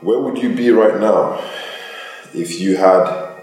[0.00, 1.44] Where would you be right now
[2.32, 3.34] if you had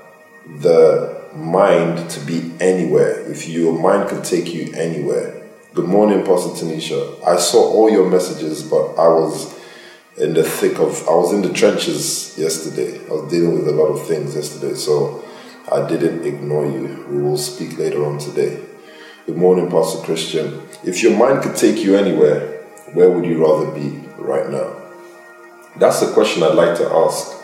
[0.60, 3.22] the mind to be anywhere?
[3.30, 5.40] If your mind could take you anywhere?
[5.76, 7.24] Good morning, Pastor Tanisha.
[7.24, 9.56] I saw all your messages, but I was
[10.18, 13.06] in the thick of, I was in the trenches yesterday.
[13.06, 15.24] I was dealing with a lot of things yesterday, so
[15.72, 17.06] I didn't ignore you.
[17.08, 18.64] We will speak later on today.
[19.28, 20.64] Good morning, Pastor Christian.
[20.84, 22.64] If your mind could take you anywhere,
[22.94, 24.77] where would you rather be right now?
[25.80, 27.36] That's the question I'd like to ask.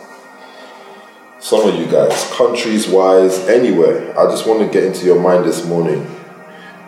[1.39, 4.17] Some of you guys, countries wise, anywhere.
[4.17, 6.07] I just want to get into your mind this morning.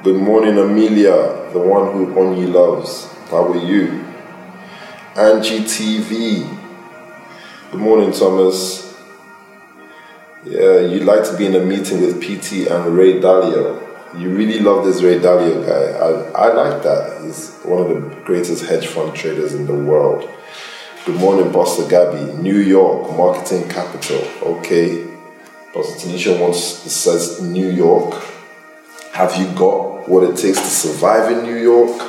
[0.02, 3.14] Good morning, Amelia, the one who only loves.
[3.30, 4.04] How are you?
[5.16, 6.50] Angie TV.
[7.72, 8.98] Good morning, Thomas.
[10.46, 13.82] Yeah, you'd like to be in a meeting with PT and Ray Dalio.
[14.18, 16.40] You really love this Ray Dalio guy.
[16.40, 17.22] I, I like that.
[17.24, 20.28] He's one of the greatest hedge fund traders in the world.
[21.06, 22.34] Good morning, Pastor Gabby.
[22.42, 24.28] New York, marketing capital.
[24.42, 25.06] Okay.
[25.72, 26.60] Pastor Tanisha wants
[26.92, 28.24] says New York.
[29.12, 32.02] Have you got what it takes to survive in New York?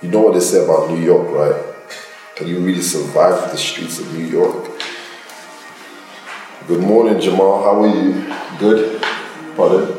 [0.00, 1.60] You know what they say about New York, right?
[2.36, 4.70] Can you really survive the streets of New York?
[6.68, 7.64] Good morning, Jamal.
[7.64, 8.32] How are you?
[8.60, 9.02] Good?
[9.56, 9.98] Pardon?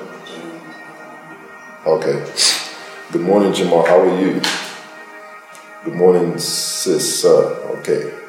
[1.86, 2.34] Okay.
[3.12, 3.86] Good morning, Jamal.
[3.86, 4.40] How are you?
[5.84, 7.44] Good morning, sis, sir.
[7.80, 8.27] Okay.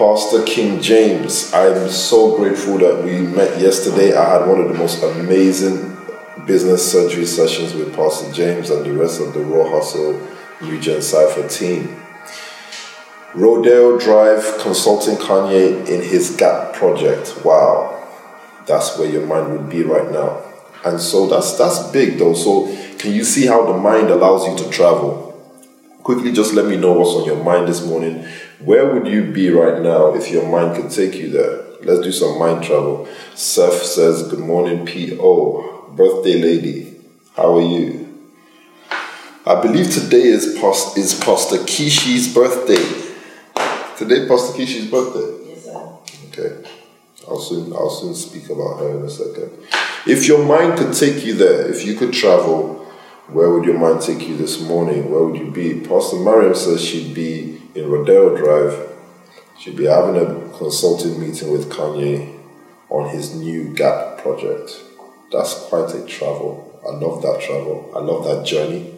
[0.00, 4.16] Pastor King James, I'm so grateful that we met yesterday.
[4.16, 5.94] I had one of the most amazing
[6.46, 10.18] business surgery sessions with Pastor James and the rest of the Raw Hustle
[10.62, 12.00] New Cypher team.
[13.34, 17.44] Rodeo Drive consulting Kanye in his Gap project.
[17.44, 18.02] Wow,
[18.64, 20.42] that's where your mind would be right now.
[20.82, 22.32] And so that's that's big though.
[22.32, 25.26] So can you see how the mind allows you to travel?
[26.02, 28.26] Quickly, just let me know what's on your mind this morning.
[28.64, 31.64] Where would you be right now if your mind could take you there?
[31.82, 33.08] Let's do some mind travel.
[33.34, 35.94] Seth says, Good morning, P.O.
[35.96, 36.96] Birthday lady.
[37.34, 38.06] How are you?
[39.46, 42.84] I believe today is, past, is Pastor Kishi's birthday.
[43.96, 45.48] Today, Pastor Kishi's birthday.
[45.48, 45.98] Yes, sir.
[46.28, 46.68] Okay.
[47.26, 49.52] I'll soon I'll soon speak about her in a second.
[50.06, 52.79] If your mind could take you there, if you could travel,
[53.32, 55.10] where would your mind take you this morning?
[55.10, 55.80] Where would you be?
[55.80, 58.88] Pastor Mariam says she'd be in Rodeo Drive.
[59.58, 62.36] She'd be having a consulting meeting with Kanye
[62.88, 64.82] on his new Gap project.
[65.30, 66.80] That's quite a travel.
[66.84, 67.92] I love that travel.
[67.94, 68.94] I love that journey.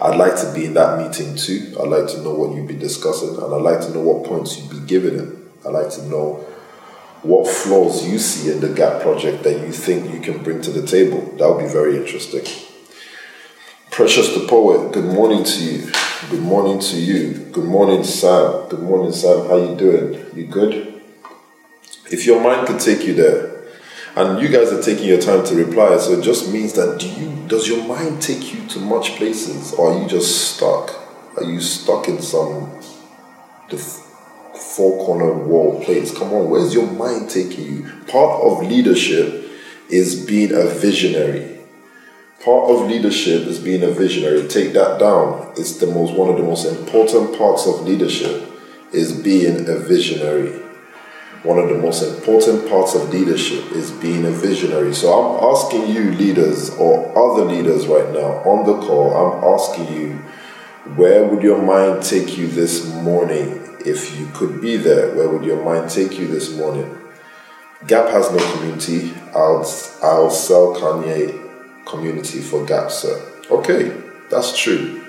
[0.00, 1.76] I'd like to be in that meeting too.
[1.80, 4.56] I'd like to know what you'd be discussing and I'd like to know what points
[4.56, 5.50] you'd be giving him.
[5.66, 6.44] I'd like to know
[7.22, 10.70] what flaws you see in the Gap project that you think you can bring to
[10.70, 11.22] the table.
[11.38, 12.44] That would be very interesting.
[13.94, 15.92] Precious the poet, good morning to you.
[16.28, 17.34] Good morning to you.
[17.52, 18.68] Good morning, Sam.
[18.68, 19.46] Good morning, Sam.
[19.46, 20.26] How you doing?
[20.34, 21.00] You good?
[22.10, 23.68] If your mind could take you there,
[24.16, 27.08] and you guys are taking your time to reply, so it just means that do
[27.08, 30.90] you does your mind take you to much places, or are you just stuck?
[31.36, 32.72] Are you stuck in some
[33.70, 36.12] the four corner wall place?
[36.12, 37.92] Come on, where's your mind taking you?
[38.08, 39.48] Part of leadership
[39.88, 41.53] is being a visionary
[42.44, 44.46] part of leadership is being a visionary.
[44.46, 45.52] Take that down.
[45.56, 48.50] It's the most one of the most important parts of leadership
[48.92, 50.60] is being a visionary.
[51.42, 54.94] One of the most important parts of leadership is being a visionary.
[54.94, 59.94] So I'm asking you, leaders or other leaders right now on the call, I'm asking
[59.94, 60.12] you,
[60.96, 65.14] where would your mind take you this morning if you could be there?
[65.14, 66.98] Where would your mind take you this morning?
[67.86, 69.12] Gap has no community.
[69.34, 69.66] I'll
[70.02, 71.43] I'll sell Kanye
[71.86, 73.20] community for Gap, sir.
[73.50, 73.92] Okay,
[74.30, 75.04] that's true.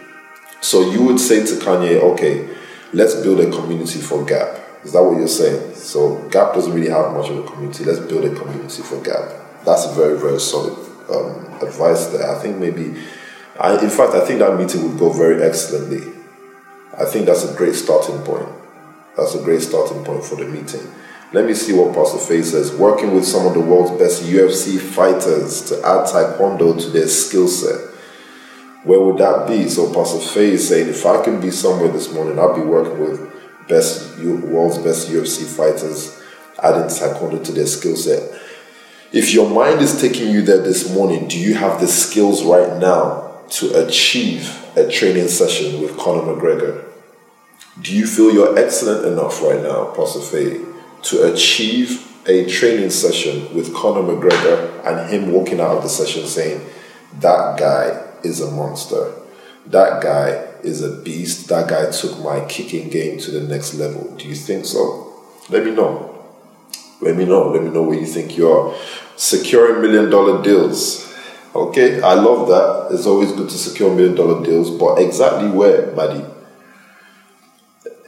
[0.61, 2.49] So you would say to Kanye, okay,
[2.93, 4.59] let's build a community for Gap.
[4.83, 5.75] Is that what you're saying?
[5.75, 7.83] So Gap doesn't really have much of a community.
[7.83, 9.31] Let's build a community for Gap.
[9.65, 10.73] That's very, very solid
[11.09, 12.29] um, advice there.
[12.29, 12.95] I think maybe,
[13.59, 16.13] I, in fact, I think that meeting would go very excellently.
[16.97, 18.47] I think that's a great starting point.
[19.17, 20.87] That's a great starting point for the meeting.
[21.33, 22.73] Let me see what Pastor Faye says.
[22.73, 27.47] Working with some of the world's best UFC fighters to add Taekwondo to their skill
[27.47, 27.93] set.
[28.83, 29.67] Where would that be?
[29.67, 32.99] So Pastor Faye is saying, if I can be somewhere this morning, I'll be working
[32.99, 36.21] with best world's best UFC fighters,
[36.61, 38.39] adding Taekwondo to their skill set.
[39.11, 42.77] If your mind is taking you there this morning, do you have the skills right
[42.79, 46.85] now to achieve a training session with Conor McGregor?
[47.81, 50.74] Do you feel you're excellent enough right now, Pastor Faye,
[51.05, 56.25] to achieve a training session with Conor McGregor and him walking out of the session
[56.25, 56.65] saying,
[57.19, 59.13] That guy is a monster.
[59.67, 60.29] That guy
[60.63, 61.47] is a beast.
[61.49, 64.15] That guy took my kicking game to the next level.
[64.17, 65.13] Do you think so?
[65.49, 66.11] Let me know.
[67.01, 67.49] Let me know.
[67.49, 68.75] Let me know where you think you are.
[69.15, 71.13] Securing million dollar deals.
[71.53, 72.95] Okay, I love that.
[72.95, 76.25] It's always good to secure million dollar deals, but exactly where, buddy?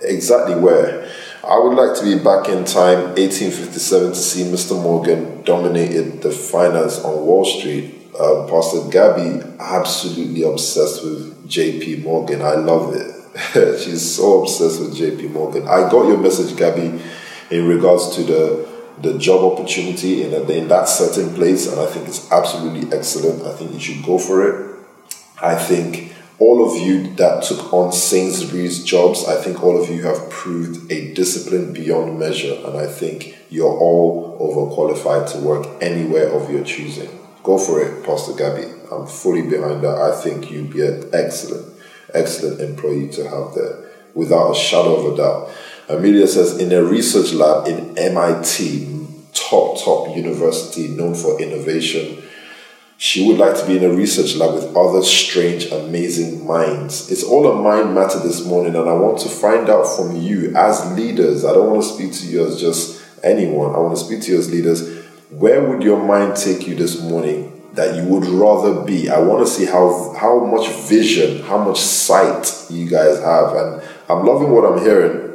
[0.01, 1.09] Exactly where?
[1.43, 4.81] I would like to be back in time, 1857, to see Mr.
[4.81, 7.93] Morgan dominated the finance on Wall Street.
[8.19, 12.41] Uh, Pastor Gabby, absolutely obsessed with JP Morgan.
[12.41, 13.79] I love it.
[13.79, 15.67] She's so obsessed with JP Morgan.
[15.67, 16.99] I got your message, Gabby,
[17.51, 18.67] in regards to the
[18.99, 23.43] the job opportunity in, a, in that certain place, and I think it's absolutely excellent.
[23.43, 24.79] I think you should go for it.
[25.39, 30.03] I think all of you that took on Sainsbury's jobs, I think all of you
[30.03, 36.29] have proved a discipline beyond measure, and I think you're all overqualified to work anywhere
[36.29, 37.09] of your choosing.
[37.41, 38.71] Go for it, Pastor Gabby.
[38.91, 39.97] I'm fully behind that.
[39.97, 41.73] I think you'd be an excellent,
[42.13, 45.49] excellent employee to have there, without a shadow of a doubt.
[45.89, 52.21] Amelia says, in a research lab in MIT, top, top university known for innovation,
[52.97, 57.11] she would like to be in a research lab with other strange, amazing minds.
[57.11, 60.55] It's all a mind matter this morning, and I want to find out from you
[60.55, 61.45] as leaders.
[61.45, 64.31] I don't want to speak to you as just anyone, I want to speak to
[64.31, 64.97] you as leaders.
[65.29, 69.09] Where would your mind take you this morning that you would rather be?
[69.09, 73.83] I want to see how how much vision, how much sight you guys have, and
[74.09, 75.26] I'm loving what I'm hearing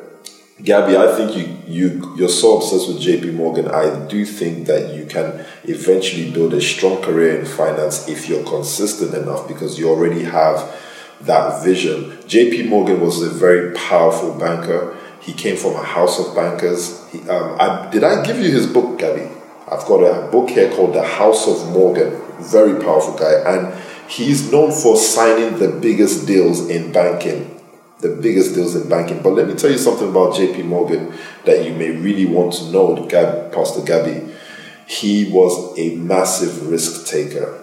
[0.61, 3.69] Gabby, I think you you you're so obsessed with JP Morgan.
[3.69, 8.45] I do think that you can eventually build a strong career in finance if you're
[8.45, 10.79] consistent enough because you already have
[11.23, 12.13] that vision.
[12.29, 14.97] JP Morgan was a very powerful banker.
[15.21, 17.09] He came from a house of bankers.
[17.11, 19.31] He, um, I, did I give you his book, Gabby?
[19.71, 22.21] I've got a book here called The House of Morgan.
[22.41, 27.52] Very powerful guy, and he's known for signing the biggest deals in banking
[28.03, 29.23] the biggest deals in banking.
[29.23, 31.15] But let me tell you something about JP Morgan
[31.45, 34.29] that you may really want to know, Gab, Pastor Gabby.
[34.87, 37.59] He was a massive risk taker.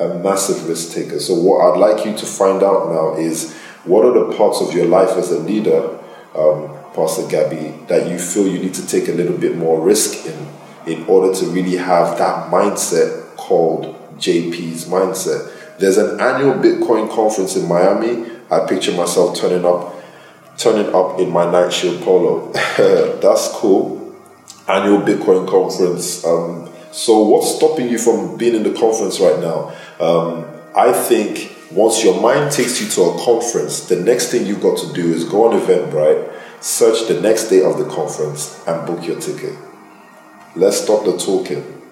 [0.00, 1.20] A massive risk taker.
[1.20, 3.54] So, what I'd like you to find out now is
[3.84, 6.00] what are the parts of your life as a leader,
[6.34, 10.26] um, Pastor Gabby, that you feel you need to take a little bit more risk
[10.26, 10.48] in
[10.86, 15.78] in order to really have that mindset called JP's mindset.
[15.78, 19.94] There's an annual Bitcoin conference in Miami I picture myself turning up,
[20.56, 22.52] turning up in my Shield polo.
[23.20, 24.14] That's cool.
[24.68, 26.24] Annual Bitcoin conference.
[26.24, 29.74] Um, so, what's stopping you from being in the conference right now?
[29.98, 30.46] Um,
[30.76, 34.78] I think once your mind takes you to a conference, the next thing you've got
[34.78, 36.32] to do is go on Eventbrite,
[36.62, 39.54] search the next day of the conference, and book your ticket.
[40.54, 41.82] Let's stop the talking.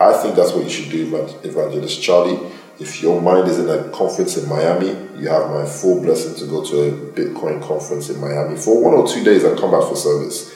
[0.00, 1.14] I think that's what you should do,
[1.44, 2.40] Evangelist Charlie.
[2.80, 6.46] If your mind is in a conference in Miami, you have my full blessing to
[6.46, 9.88] go to a Bitcoin conference in Miami for one or two days and come back
[9.88, 10.52] for service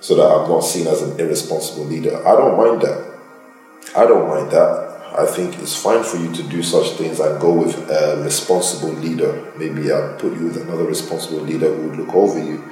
[0.00, 2.16] so that I'm not seen as an irresponsible leader.
[2.26, 3.18] I don't mind that.
[3.96, 4.90] I don't mind that.
[5.18, 8.92] I think it's fine for you to do such things and go with a responsible
[8.92, 9.52] leader.
[9.56, 12.62] Maybe I'll put you with another responsible leader who would look over you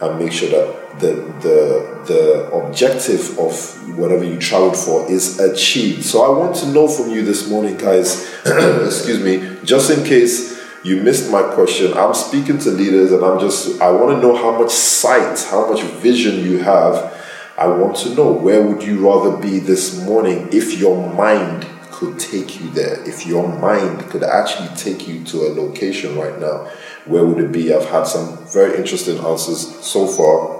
[0.00, 6.04] and make sure that the the the objective of whatever you traveled for is achieved.
[6.04, 8.28] So I want to know from you this morning, guys.
[8.46, 11.92] excuse me, just in case you missed my question.
[11.94, 15.70] I'm speaking to leaders, and I'm just I want to know how much sight, how
[15.70, 17.14] much vision you have.
[17.56, 22.16] I want to know where would you rather be this morning if your mind could
[22.20, 23.02] take you there.
[23.08, 26.70] If your mind could actually take you to a location right now
[27.08, 27.72] where would it be?
[27.72, 30.58] I've had some very interesting answers so far.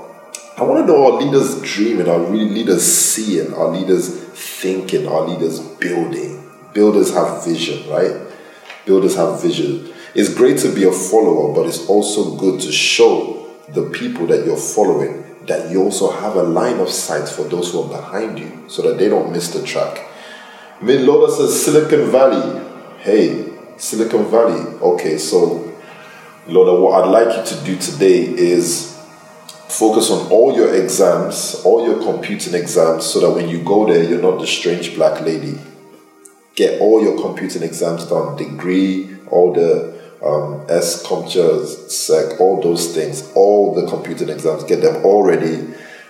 [0.56, 5.60] I want to know our leaders dreaming, our leaders seeing, our leaders thinking, our leaders
[5.60, 6.50] building.
[6.72, 8.12] Builders have vision, right?
[8.84, 9.92] Builders have vision.
[10.14, 14.46] It's great to be a follower, but it's also good to show the people that
[14.46, 18.38] you're following that you also have a line of sight for those who are behind
[18.38, 20.06] you so that they don't miss the track.
[20.80, 22.64] Mid Loda says Silicon Valley.
[22.98, 24.60] Hey, Silicon Valley.
[24.80, 25.67] Okay, so
[26.48, 28.98] Lord, what I'd like you to do today is
[29.68, 34.02] focus on all your exams, all your computing exams, so that when you go there,
[34.02, 35.58] you're not the strange black lady.
[36.54, 42.94] Get all your computing exams done, degree, all the um, S, CompTIA, SEC, all those
[42.94, 45.56] things, all the computing exams, get them all ready.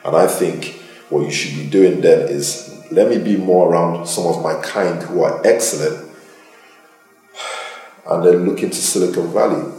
[0.05, 4.07] And I think what you should be doing then is let me be more around
[4.07, 6.09] some of my kind who are excellent
[8.09, 9.78] and then look into Silicon Valley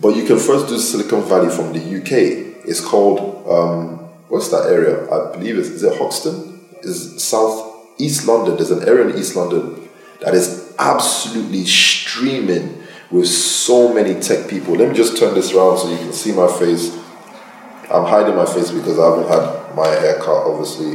[0.00, 2.64] but you can first do Silicon Valley from the UK.
[2.66, 5.04] It's called um, what's that area?
[5.10, 6.60] I believe it's is it Hoxton?
[6.82, 8.56] Is South East London?
[8.56, 9.88] There's an area in East London
[10.20, 14.74] that is absolutely streaming with so many tech people.
[14.74, 16.94] Let me just turn this around so you can see my face.
[17.90, 20.92] I'm hiding my face because I haven't had my haircut, obviously,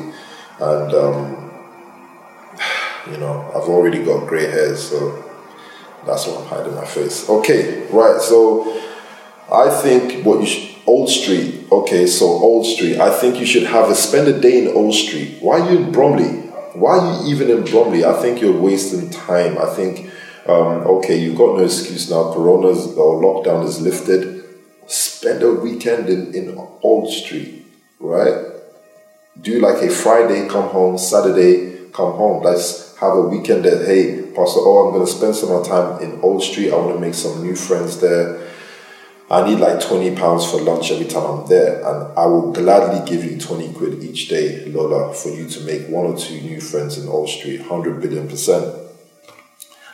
[0.59, 1.51] and um,
[3.11, 5.23] you know I've already got grey hair, so
[6.05, 7.27] that's why I'm hiding my face.
[7.27, 8.21] Okay, right.
[8.21, 8.92] So
[9.51, 11.65] I think what you should Old Street.
[11.71, 12.99] Okay, so Old Street.
[12.99, 15.37] I think you should have a spend a day in Old Street.
[15.39, 16.41] Why are you in Bromley?
[16.73, 18.03] Why are you even in Bromley?
[18.03, 19.57] I think you're wasting time.
[19.57, 20.11] I think
[20.45, 22.33] um, okay, you've got no excuse now.
[22.33, 24.43] Corona's or lockdown is lifted.
[24.87, 27.65] Spend a weekend in, in Old Street,
[27.99, 28.45] right?
[29.39, 32.43] Do like a Friday, come home, Saturday, come home.
[32.43, 36.01] Let's have a weekend that, hey, Pastor, oh, I'm going to spend some more time
[36.01, 36.71] in Old Street.
[36.71, 38.42] I want to make some new friends there.
[39.33, 43.03] I need like 20 pounds for lunch every time I'm there, and I will gladly
[43.09, 46.61] give you 20 quid each day, Lola, for you to make one or two new
[46.61, 48.77] friends in Old Street, 100 billion percent.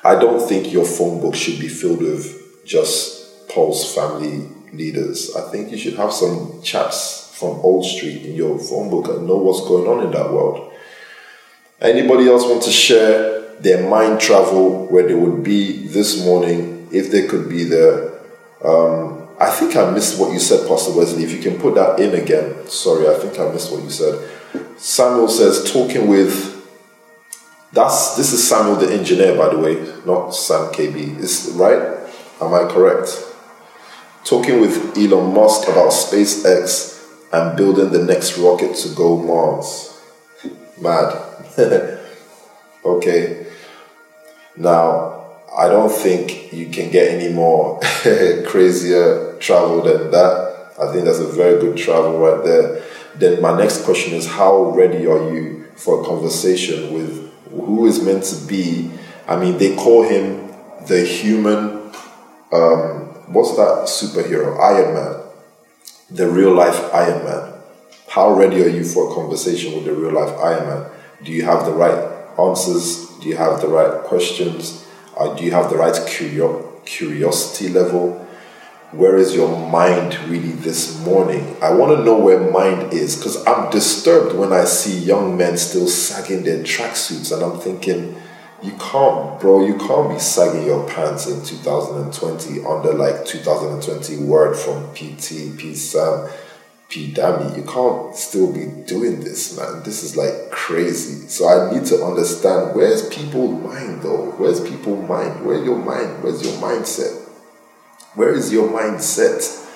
[0.04, 5.34] I don't think your phone book should be filled with just Paul's family leaders.
[5.34, 9.26] I think you should have some chaps from Old Street in your phone book and
[9.26, 10.74] know what's going on in that world.
[11.80, 17.10] Anybody else want to share their mind travel where they would be this morning if
[17.10, 18.20] they could be there?
[18.62, 21.24] Um, I think I missed what you said, Pastor Wesley.
[21.24, 22.68] If you can put that in again.
[22.68, 24.30] Sorry, I think I missed what you said.
[24.78, 26.58] Samuel says, talking with.
[27.72, 31.20] That's this is Samuel the engineer, by the way, not Sam KB.
[31.20, 31.98] Is right?
[32.42, 33.26] Am I correct?
[34.26, 37.00] Talking with Elon Musk about SpaceX
[37.32, 40.02] and building the next rocket to go Mars.
[40.82, 41.14] Mad.
[42.86, 43.46] okay.
[44.58, 47.80] Now, I don't think you can get any more
[48.48, 50.74] crazier travel than that.
[50.80, 52.84] I think that's a very good travel right there.
[53.16, 58.02] Then my next question is how ready are you for a conversation with who is
[58.02, 58.92] meant to be?
[59.28, 60.50] I mean, they call him
[60.88, 61.92] the human.
[62.52, 64.60] Um, what's that superhero?
[64.60, 65.22] Iron Man,
[66.10, 67.54] the real life Iron Man.
[68.08, 70.92] How ready are you for a conversation with the real life Iron Man?
[71.24, 73.08] Do you have the right answers?
[73.20, 74.86] Do you have the right questions?
[75.20, 78.26] Uh, do you have the right curio- curiosity level?
[78.92, 81.58] Where is your mind really this morning?
[81.62, 85.58] I want to know where mind is because I'm disturbed when I see young men
[85.58, 88.16] still sagging their tracksuits, and I'm thinking,
[88.64, 94.56] you can't, bro, you can't be sagging your pants in 2020 under like 2020 word
[94.56, 96.30] from PT, P Sam
[96.90, 99.84] P Dammy, you can't still be doing this, man.
[99.84, 101.28] This is like crazy.
[101.28, 104.19] So I need to understand where's people's mind though?
[104.40, 105.46] Where's people's mind?
[105.46, 106.24] Where's your mind?
[106.24, 107.28] Where's your mindset?
[108.16, 109.68] Where is your mindset?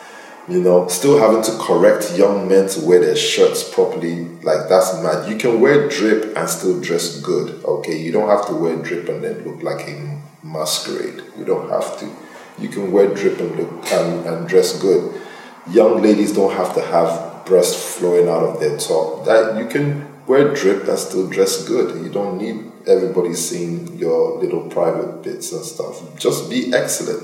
[0.48, 5.02] You know, still having to correct young men to wear their shirts properly, like that's
[5.02, 5.30] mad.
[5.30, 7.98] You can wear drip and still dress good, okay?
[7.98, 11.22] You don't have to wear drip and then look like a masquerade.
[11.38, 12.10] You don't have to.
[12.60, 15.22] You can wear drip and look and, and dress good
[15.70, 19.26] young ladies don't have to have breasts flowing out of their top.
[19.26, 22.04] That you can wear drip and still dress good.
[22.04, 26.02] You don't need everybody seeing your little private bits and stuff.
[26.18, 27.24] Just be excellent.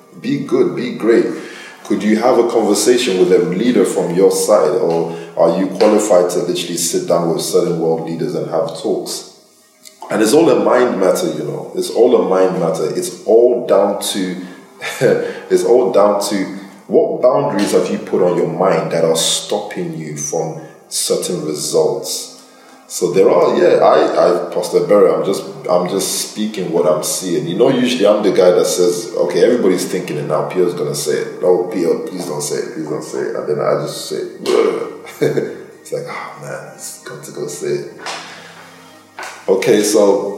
[0.20, 1.26] be good, be great.
[1.84, 6.30] Could you have a conversation with a leader from your side, or are you qualified
[6.32, 9.28] to literally sit down with certain world leaders and have talks?
[10.10, 11.72] And it's all a mind matter, you know.
[11.74, 12.94] It's all a mind matter.
[12.94, 14.46] It's all down to
[15.00, 16.44] it's all down to
[16.86, 22.34] what boundaries have you put on your mind that are stopping you from certain results?
[22.88, 27.04] So there are, yeah, I, I, Pastor Berry, I'm just, I'm just speaking what I'm
[27.04, 27.46] seeing.
[27.46, 30.48] You know, usually I'm the guy that says, okay, everybody's thinking it now.
[30.48, 31.42] Pierre's gonna say it.
[31.42, 32.74] No, Pierre, please don't say it.
[32.74, 33.36] Please don't say it.
[33.36, 34.16] And then I just say,
[35.80, 38.00] it's like, oh man, it's got to go say it.
[39.46, 40.37] Okay, so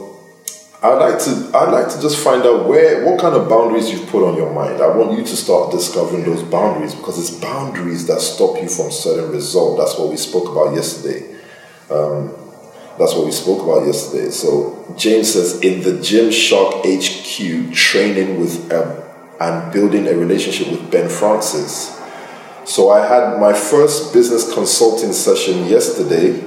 [0.83, 4.09] I'd like to I'd like to just find out where what kind of boundaries you've
[4.09, 4.81] put on your mind.
[4.81, 8.91] I want you to start discovering those boundaries because it's boundaries that stop you from
[8.91, 9.77] certain result.
[9.77, 11.35] That's what we spoke about yesterday.
[11.91, 12.29] Um,
[12.97, 14.31] that's what we spoke about yesterday.
[14.31, 19.03] So James says in the Gymshark HQ training with um,
[19.39, 21.99] and building a relationship with Ben Francis.
[22.65, 26.39] So I had my first business consulting session yesterday,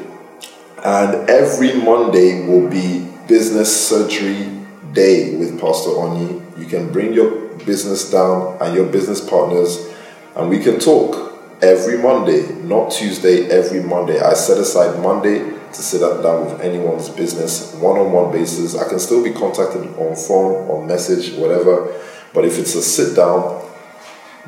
[0.85, 4.51] and every Monday will be business surgery
[4.93, 6.59] day with Pastor Onyi.
[6.59, 9.93] You can bring your business down and your business partners,
[10.37, 14.21] and we can talk every Monday, not Tuesday, every Monday.
[14.21, 18.77] I set aside Monday to sit down with anyone's business one on one basis.
[18.77, 21.93] I can still be contacted on phone, on message, whatever.
[22.33, 23.63] But if it's a sit down,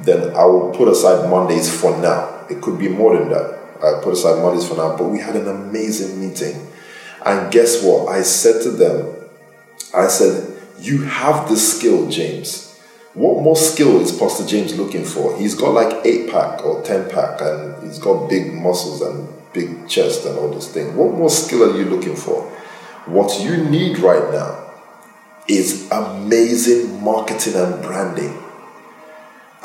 [0.00, 2.46] then I will put aside Mondays for now.
[2.50, 3.58] It could be more than that.
[3.82, 6.66] I put aside Mondays for now, but we had an amazing meeting
[7.26, 8.08] and guess what?
[8.08, 9.14] I said to them,
[9.94, 12.72] I said, You have the skill, James.
[13.14, 15.36] What more skill is Pastor James looking for?
[15.38, 19.88] He's got like eight pack or ten pack, and he's got big muscles and big
[19.88, 20.96] chest and all this thing.
[20.96, 22.42] What more skill are you looking for?
[23.06, 24.70] What you need right now
[25.48, 28.45] is amazing marketing and branding.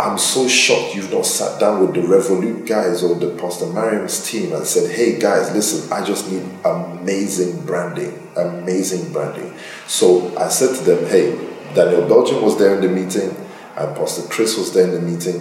[0.01, 4.27] I'm so shocked you've not sat down with the Revolut guys or the Pastor Mariam's
[4.27, 9.53] team and said, hey guys, listen, I just need amazing branding, amazing branding.
[9.85, 11.35] So I said to them, hey,
[11.75, 13.29] Daniel Belgium was there in the meeting
[13.77, 15.35] and Pastor Chris was there in the meeting.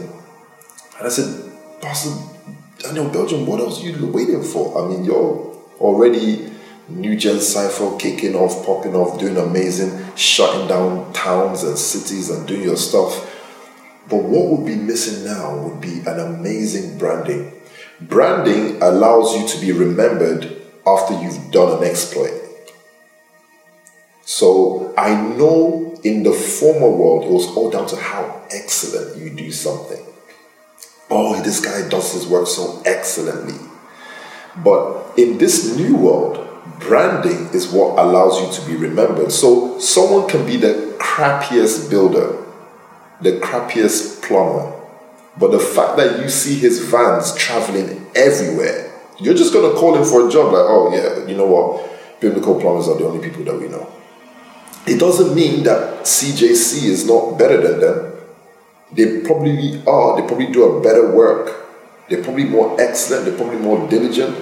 [0.99, 1.51] And I said,
[1.81, 2.11] Pastor
[2.81, 4.85] Daniel Belgium, what else are you waiting for?
[4.85, 6.53] I mean, you're already
[6.87, 12.47] New Gen Cypher kicking off, popping off, doing amazing, shutting down towns and cities and
[12.47, 13.30] doing your stuff
[14.11, 17.53] but what would be missing now would be an amazing branding.
[18.01, 22.35] Branding allows you to be remembered after you've done an exploit.
[24.25, 29.31] So I know in the former world it was all down to how excellent you
[29.31, 30.05] do something.
[31.11, 33.59] Oh, this guy does his work so excellently.
[34.57, 36.47] But in this new world,
[36.79, 39.33] branding is what allows you to be remembered.
[39.33, 42.40] So someone can be the crappiest builder,
[43.23, 44.73] the crappiest plumber,
[45.39, 50.05] but the fact that you see his vans traveling everywhere, you're just gonna call him
[50.05, 50.53] for a job.
[50.53, 52.21] Like, oh yeah, you know what?
[52.21, 53.91] Biblical plumbers are the only people that we know.
[54.87, 58.13] It doesn't mean that CJC is not better than them.
[58.93, 60.21] They probably are.
[60.21, 61.69] They probably do a better work.
[62.09, 63.25] They're probably more excellent.
[63.25, 64.37] They're probably more diligent.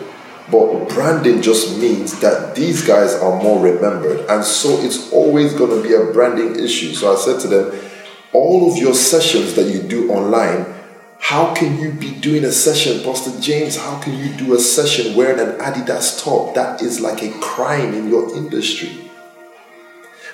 [0.51, 4.21] But branding just means that these guys are more remembered.
[4.31, 6.95] And so it's always going to be a branding issue.
[6.95, 7.88] So I said to them,
[8.33, 10.75] all of your sessions that you do online,
[11.21, 13.77] how can you be doing a session, Pastor James?
[13.77, 16.55] How can you do a session wearing an Adidas top?
[16.55, 19.11] That is like a crime in your industry.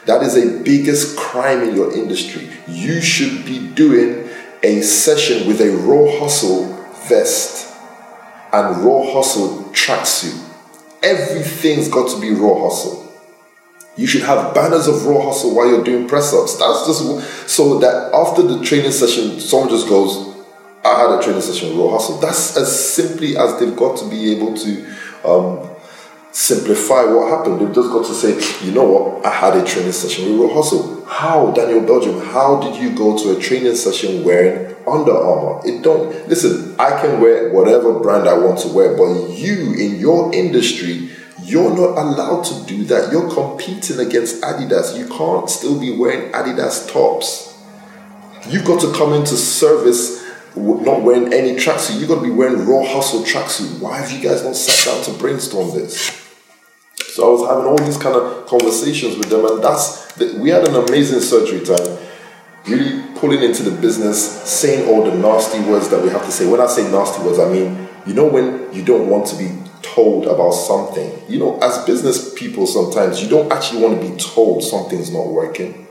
[0.06, 2.48] That is a biggest crime in your industry.
[2.68, 4.28] You should be doing
[4.62, 6.66] a session with a raw hustle
[7.08, 7.74] vest
[8.52, 10.40] and raw hustle tracksuit.
[11.02, 13.03] Everything's got to be raw hustle.
[13.96, 16.56] You should have banners of raw hustle while you're doing press ups.
[16.56, 20.34] That's just so that after the training session, someone just goes,
[20.84, 22.18] I had a training session with raw hustle.
[22.18, 25.70] That's as simply as they've got to be able to um,
[26.32, 27.60] simplify what happened.
[27.60, 30.54] They've just got to say, you know what, I had a training session with raw
[30.56, 31.04] hustle.
[31.04, 35.60] How, Daniel Belgium, how did you go to a training session wearing Under Armour?
[35.64, 40.00] It don't listen, I can wear whatever brand I want to wear, but you in
[40.00, 41.10] your industry
[41.44, 43.12] you're not allowed to do that.
[43.12, 44.96] You're competing against Adidas.
[44.98, 47.54] You can't still be wearing Adidas tops.
[48.48, 50.24] You've got to come into service
[50.56, 51.98] not wearing any tracksuit.
[51.98, 53.80] You've got to be wearing raw hustle tracksuit.
[53.80, 56.22] Why have you guys not sat down to brainstorm this?
[57.08, 60.50] So I was having all these kind of conversations with them, and that's the, we
[60.50, 61.98] had an amazing surgery time.
[62.66, 66.46] Really pulling into the business, saying all the nasty words that we have to say.
[66.46, 69.63] When I say nasty words, I mean you know when you don't want to be
[69.84, 71.12] told about something.
[71.28, 75.28] You know, as business people, sometimes you don't actually want to be told something's not
[75.28, 75.86] working.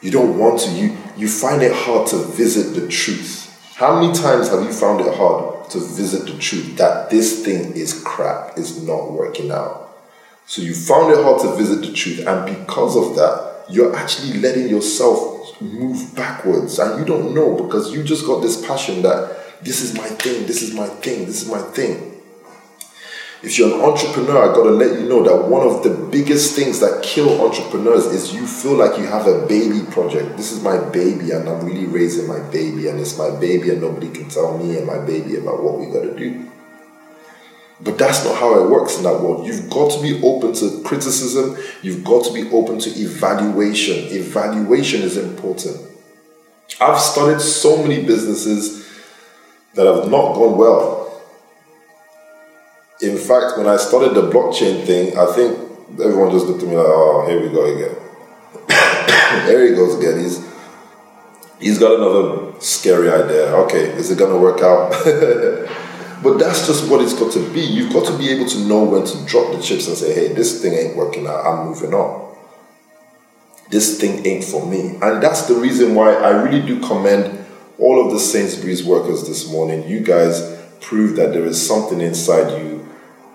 [0.00, 0.70] You don't want to.
[0.70, 3.50] You you find it hard to visit the truth.
[3.76, 7.72] How many times have you found it hard to visit the truth that this thing
[7.72, 9.96] is crap, is not working out?
[10.46, 14.38] So you found it hard to visit the truth, and because of that, you're actually
[14.40, 19.64] letting yourself move backwards, and you don't know because you just got this passion that
[19.64, 22.13] this is my thing, this is my thing, this is my thing.
[23.44, 26.80] If you're an entrepreneur, I gotta let you know that one of the biggest things
[26.80, 30.38] that kill entrepreneurs is you feel like you have a baby project.
[30.38, 33.82] This is my baby, and I'm really raising my baby, and it's my baby, and
[33.82, 36.50] nobody can tell me and my baby about what we gotta do.
[37.82, 39.46] But that's not how it works in that world.
[39.46, 44.06] You've got to be open to criticism, you've got to be open to evaluation.
[44.06, 45.76] Evaluation is important.
[46.80, 48.88] I've started so many businesses
[49.74, 51.03] that have not gone well
[53.00, 55.58] in fact, when I started the blockchain thing, I think
[56.00, 57.96] everyone just looked at me like, oh, here we go again.
[59.46, 60.20] here he goes again.
[60.20, 60.54] He's
[61.58, 63.46] he's got another scary idea.
[63.64, 64.90] Okay, is it gonna work out?
[66.22, 67.60] but that's just what it's got to be.
[67.60, 70.32] You've got to be able to know when to drop the chips and say, hey,
[70.32, 71.44] this thing ain't working out.
[71.44, 72.34] I'm moving on.
[73.70, 74.96] This thing ain't for me.
[75.02, 77.44] And that's the reason why I really do commend
[77.78, 79.88] all of the Sainsbury's workers this morning.
[79.88, 80.40] You guys
[80.86, 82.86] prove that there is something inside you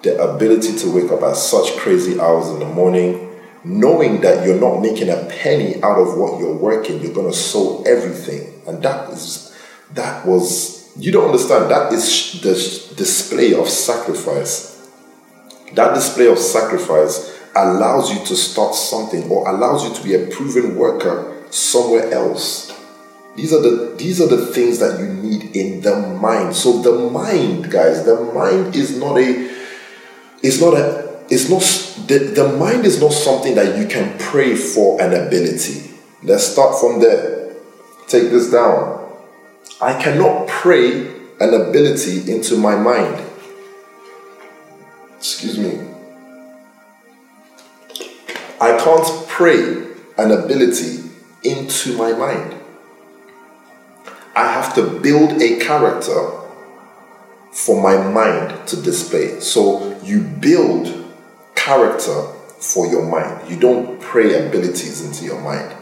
[0.03, 3.29] the ability to wake up at such crazy hours in the morning,
[3.65, 7.83] knowing that you're not making a penny out of what you're working, you're gonna sow
[7.83, 8.61] everything.
[8.65, 9.53] And that is
[9.93, 14.89] that was you don't understand, that is the display of sacrifice.
[15.73, 20.27] That display of sacrifice allows you to start something or allows you to be a
[20.27, 22.71] proven worker somewhere else.
[23.39, 26.53] These are the these are the things that you need in the mind.
[26.53, 29.49] So the mind, guys, the mind is not a
[30.43, 31.61] it's not a it's not
[32.09, 35.89] the, the mind is not something that you can pray for an ability.
[36.21, 37.55] Let's start from there.
[38.09, 39.09] Take this down.
[39.79, 41.07] I cannot pray
[41.39, 43.25] an ability into my mind.
[45.15, 45.79] Excuse me.
[48.59, 51.09] I can't pray an ability
[51.45, 52.58] into my mind.
[54.35, 56.31] I have to build a character
[57.51, 59.39] for my mind to display.
[59.39, 61.05] So you build
[61.55, 62.23] character
[62.59, 63.49] for your mind.
[63.49, 65.75] You don't pray abilities into your mind.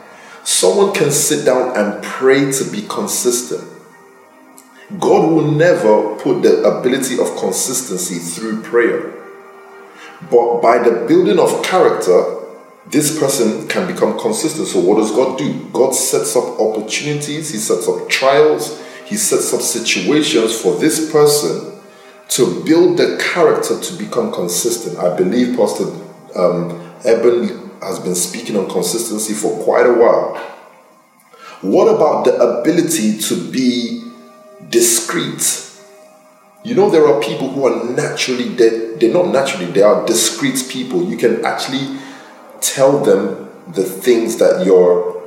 [0.43, 3.63] Someone can sit down and pray to be consistent.
[4.99, 9.13] God will never put the ability of consistency through prayer.
[10.31, 12.36] But by the building of character,
[12.89, 14.67] this person can become consistent.
[14.67, 15.69] So, what does God do?
[15.73, 21.79] God sets up opportunities, He sets up trials, He sets up situations for this person
[22.29, 24.97] to build the character to become consistent.
[24.99, 25.85] I believe Pastor
[26.35, 30.35] um, Eben has been speaking on consistency for quite a while.
[31.61, 34.11] What about the ability to be
[34.69, 35.63] discreet?
[36.63, 40.67] You know, there are people who are naturally, they're, they're not naturally, they are discreet
[40.69, 41.03] people.
[41.03, 41.97] You can actually
[42.61, 45.17] tell them the things that you're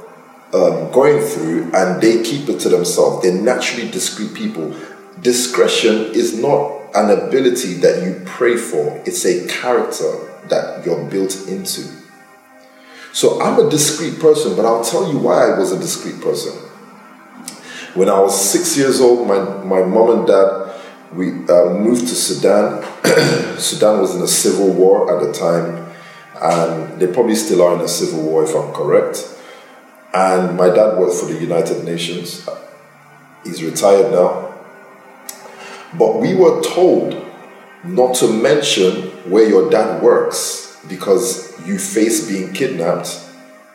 [0.53, 3.23] um, going through and they keep it to themselves.
[3.23, 4.75] They're naturally discreet people.
[5.21, 11.47] Discretion is not an ability that you pray for, it's a character that you're built
[11.47, 11.83] into.
[13.13, 16.53] So I'm a discreet person, but I'll tell you why I was a discreet person.
[17.95, 20.81] When I was six years old, my, my mom and dad,
[21.13, 22.83] we uh, moved to Sudan.
[23.59, 25.90] Sudan was in a civil war at the time
[26.41, 29.37] and they probably still are in a civil war if I'm correct.
[30.13, 32.49] And my dad worked for the United Nations.
[33.45, 34.55] He's retired now.
[35.99, 37.27] But we were told
[37.85, 43.27] not to mention where your dad works because you face being kidnapped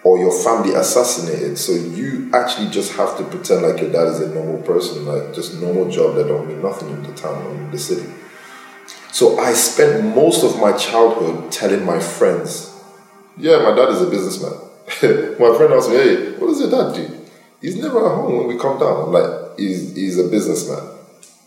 [0.04, 1.58] or your family assassinated.
[1.58, 5.34] So you actually just have to pretend like your dad is a normal person, like
[5.34, 8.08] just normal job that don't mean nothing in the town or in the city.
[9.16, 12.78] So I spent most of my childhood telling my friends,
[13.38, 14.60] yeah, my dad is a businessman.
[15.40, 17.26] my friend asked me, hey, what does your dad do?
[17.62, 19.06] He's never at home when we come down.
[19.06, 20.84] I'm like, he's, he's a businessman.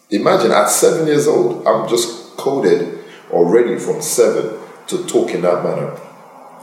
[0.09, 3.01] Imagine at seven years old, I'm just coded
[3.31, 5.95] already from seven to talk in that manner.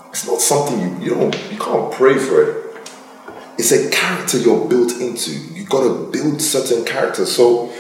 [0.10, 2.82] It's not something you, you don't, you can't pray for it.
[3.60, 5.30] It's a character you're built into.
[5.54, 7.32] You've gotta build certain characters.
[7.32, 7.72] So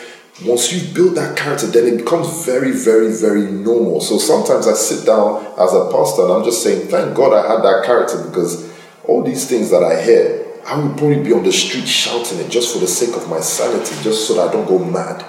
[0.43, 4.01] once you build that character, then it becomes very, very, very normal.
[4.01, 7.47] So sometimes I sit down as a pastor and I'm just saying, thank God I
[7.47, 8.73] had that character because
[9.05, 12.49] all these things that I hear, I would probably be on the street shouting it
[12.49, 15.23] just for the sake of my sanity, just so that I don't go mad.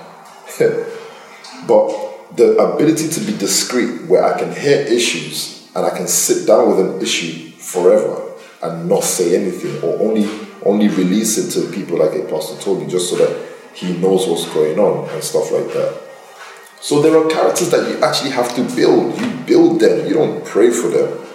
[1.69, 6.49] but the ability to be discreet, where I can hear issues and I can sit
[6.49, 10.29] down with an issue forever and not say anything or only
[10.65, 14.27] only release it to people like a pastor told me just so that he knows
[14.27, 16.03] what's going on and stuff like that.
[16.81, 19.21] So there are characters that you actually have to build.
[19.21, 21.27] You build them, you don't pray for them.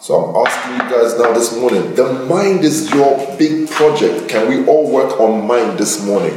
[0.00, 4.28] So I'm asking you guys now this morning the mind is your big project.
[4.28, 6.32] Can we all work on mind this morning?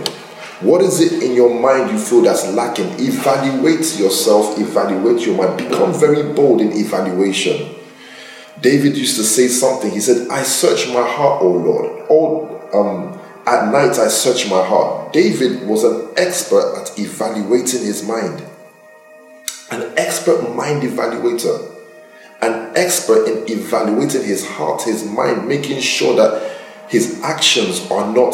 [0.60, 2.90] What is it in your mind you feel that's lacking?
[3.00, 5.58] Evaluate yourself, evaluate your mind.
[5.58, 7.76] Become very bold in evaluation.
[8.60, 9.90] David used to say something.
[9.90, 12.08] He said, I search my heart, O Lord.
[12.10, 15.14] All um, at night I search my heart.
[15.14, 18.44] David was an expert at evaluating his mind.
[19.72, 21.70] An expert mind evaluator.
[22.42, 28.34] An expert in evaluating his heart, his mind, making sure that his actions are not,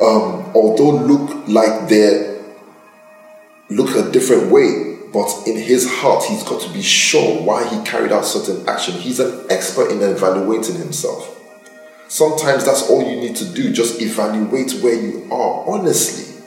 [0.00, 2.40] um, although look like they
[3.70, 7.82] look a different way, but in his heart, he's got to be sure why he
[7.84, 8.94] carried out certain action.
[8.94, 11.33] He's an expert in evaluating himself.
[12.08, 13.72] Sometimes that's all you need to do.
[13.72, 16.42] Just evaluate where you are honestly.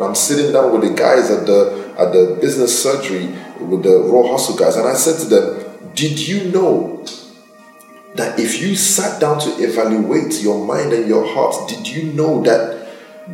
[0.00, 3.26] I'm sitting down with the guys at the at the business surgery
[3.60, 5.64] with the raw hustle guys, and I said to them,
[5.94, 7.04] "Did you know
[8.14, 12.42] that if you sat down to evaluate your mind and your heart, did you know
[12.42, 12.88] that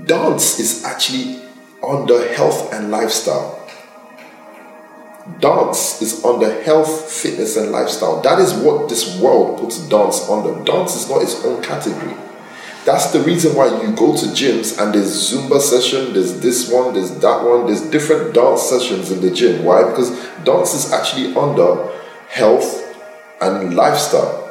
[0.07, 1.41] dance is actually
[1.87, 3.66] under health and lifestyle?"
[5.41, 8.23] Dance is under health, fitness, and lifestyle.
[8.23, 10.63] That is what this world puts dance under.
[10.65, 12.15] Dance is not its own category.
[12.87, 16.95] That's the reason why you go to gyms and there's Zumba session, there's this one,
[16.95, 19.65] there's that one, there's different dance sessions in the gym.
[19.65, 19.83] Why?
[19.83, 20.11] Because
[20.45, 21.93] dance is actually under
[22.29, 22.97] health
[23.41, 24.45] and lifestyle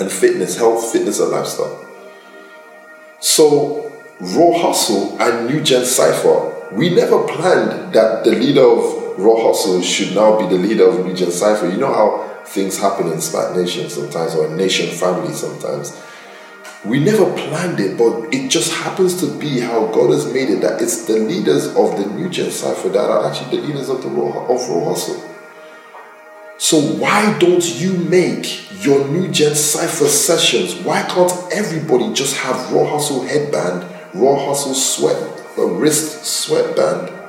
[0.00, 1.86] and fitness, health, fitness, and lifestyle.
[3.20, 9.48] So, Raw Hustle and New Gen Cypher, we never planned that the leader of Raw
[9.48, 11.68] Hustle should now be the leader of New Gen Cypher.
[11.68, 16.00] You know how things happen in Smart Nation sometimes, or Nation family sometimes.
[16.84, 20.62] We never planned it, but it just happens to be how God has made it
[20.62, 24.02] that it's the leaders of the New Gen Cypher that are actually the leaders of
[24.02, 25.22] the Raw, of Hustle.
[26.56, 30.74] So why don't you make your New Gen Cypher sessions?
[30.76, 35.20] Why can't everybody just have Raw Hustle headband, Raw Hustle sweat,
[35.58, 37.19] a wrist sweatband?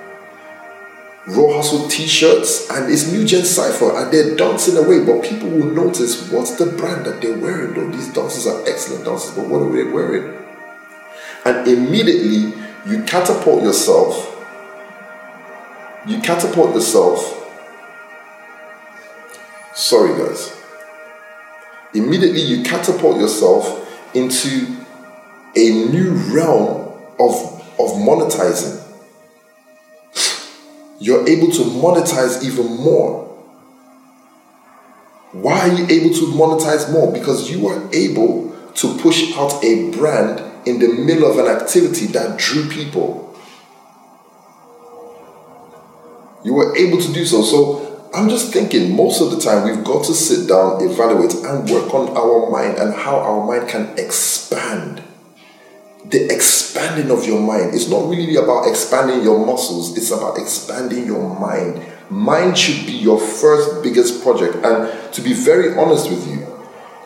[1.27, 5.71] Raw Hustle t-shirts and it's New Gen Cypher and they're dancing away, but people will
[5.71, 7.95] notice what's the brand that they're wearing though.
[7.95, 10.35] These dances are excellent dances, but what are they wearing?
[11.45, 12.53] And immediately
[12.87, 14.27] you catapult yourself,
[16.07, 17.37] you catapult yourself.
[19.75, 20.57] Sorry guys.
[21.93, 24.75] Immediately you catapult yourself into
[25.55, 28.80] a new realm of, of monetizing
[31.01, 33.25] you're able to monetize even more.
[35.31, 37.11] Why are you able to monetize more?
[37.11, 42.05] Because you are able to push out a brand in the middle of an activity
[42.07, 43.35] that drew people.
[46.45, 47.41] You were able to do so.
[47.41, 51.67] So I'm just thinking most of the time we've got to sit down, evaluate, and
[51.67, 55.01] work on our mind and how our mind can expand
[56.05, 57.73] the expanding of your mind.
[57.75, 61.85] It's not really about expanding your muscles, it's about expanding your mind.
[62.09, 64.55] Mind should be your first biggest project.
[64.65, 66.47] And to be very honest with you,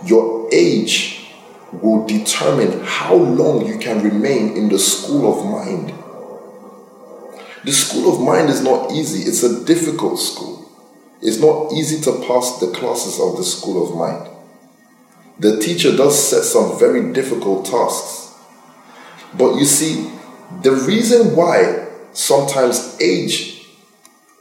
[0.05, 1.29] your age
[1.71, 5.93] will determine how long you can remain in the school of mind.
[7.65, 10.69] The school of mind is not easy, it's a difficult school.
[11.21, 14.29] It's not easy to pass the classes of the school of mind.
[15.39, 18.24] The teacher does set some very difficult tasks
[19.37, 20.11] but you see,
[20.61, 23.67] the reason why sometimes age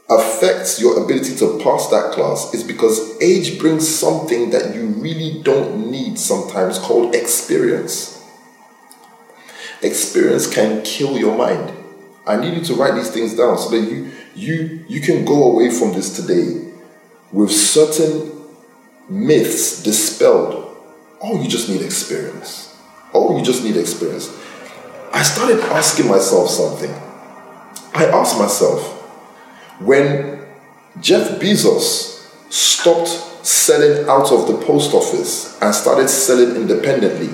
[0.09, 5.41] affects your ability to pass that class is because age brings something that you really
[5.41, 8.23] don't need sometimes called experience.
[9.81, 11.73] Experience can kill your mind.
[12.27, 15.51] I need you to write these things down so that you you you can go
[15.51, 16.71] away from this today
[17.31, 18.31] with certain
[19.09, 20.75] myths dispelled.
[21.21, 22.75] Oh, you just need experience.
[23.13, 24.29] Oh, you just need experience.
[25.15, 26.93] I started asking myself something.
[27.93, 28.85] I asked myself,
[29.79, 30.45] when
[30.99, 33.07] Jeff Bezos stopped
[33.45, 37.29] selling out of the post office and started selling independently,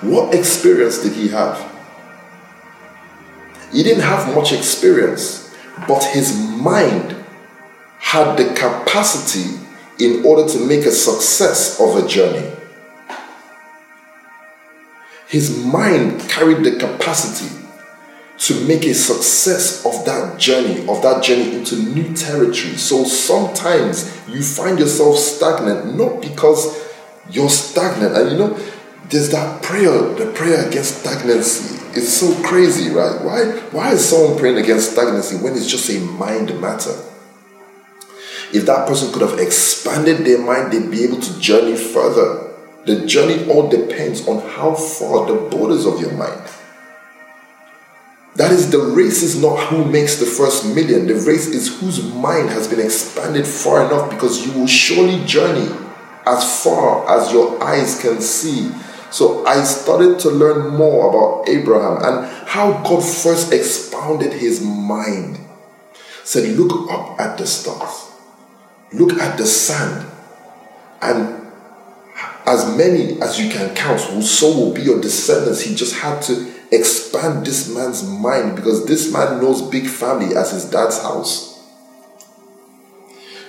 [0.00, 1.56] what experience did he have?
[3.70, 5.54] He didn't have much experience,
[5.86, 7.14] but his mind
[8.00, 9.56] had the capacity
[10.00, 12.50] in order to make a success of a journey.
[15.32, 17.48] His mind carried the capacity
[18.36, 22.76] to make a success of that journey, of that journey into new territory.
[22.76, 26.86] So sometimes you find yourself stagnant, not because
[27.30, 28.14] you're stagnant.
[28.14, 28.60] And you know,
[29.08, 31.80] there's that prayer, the prayer against stagnancy.
[31.98, 33.18] It's so crazy, right?
[33.22, 36.94] Why, why is someone praying against stagnancy when it's just a mind matter?
[38.52, 42.51] If that person could have expanded their mind, they'd be able to journey further.
[42.84, 46.42] The journey all depends on how far the borders of your mind.
[48.36, 51.06] That is, the race is not who makes the first million.
[51.06, 55.68] The race is whose mind has been expanded far enough because you will surely journey
[56.26, 58.72] as far as your eyes can see.
[59.10, 65.38] So I started to learn more about Abraham and how God first expounded his mind.
[66.24, 68.10] Said, Look up at the stars,
[68.92, 70.10] look at the sand,
[71.02, 71.41] and
[72.46, 75.60] as many as you can count, so will be your descendants.
[75.62, 80.50] He just had to expand this man's mind because this man knows big family as
[80.50, 81.52] his dad's house.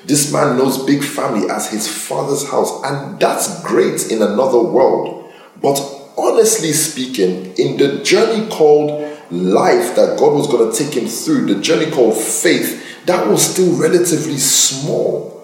[0.06, 5.32] This man knows big family as his father's house, and that's great in another world.
[5.62, 5.79] But
[6.17, 9.01] honestly speaking, in the journey called
[9.32, 13.51] life that God was going to take him through, the journey called faith, that was
[13.51, 15.42] still relatively small.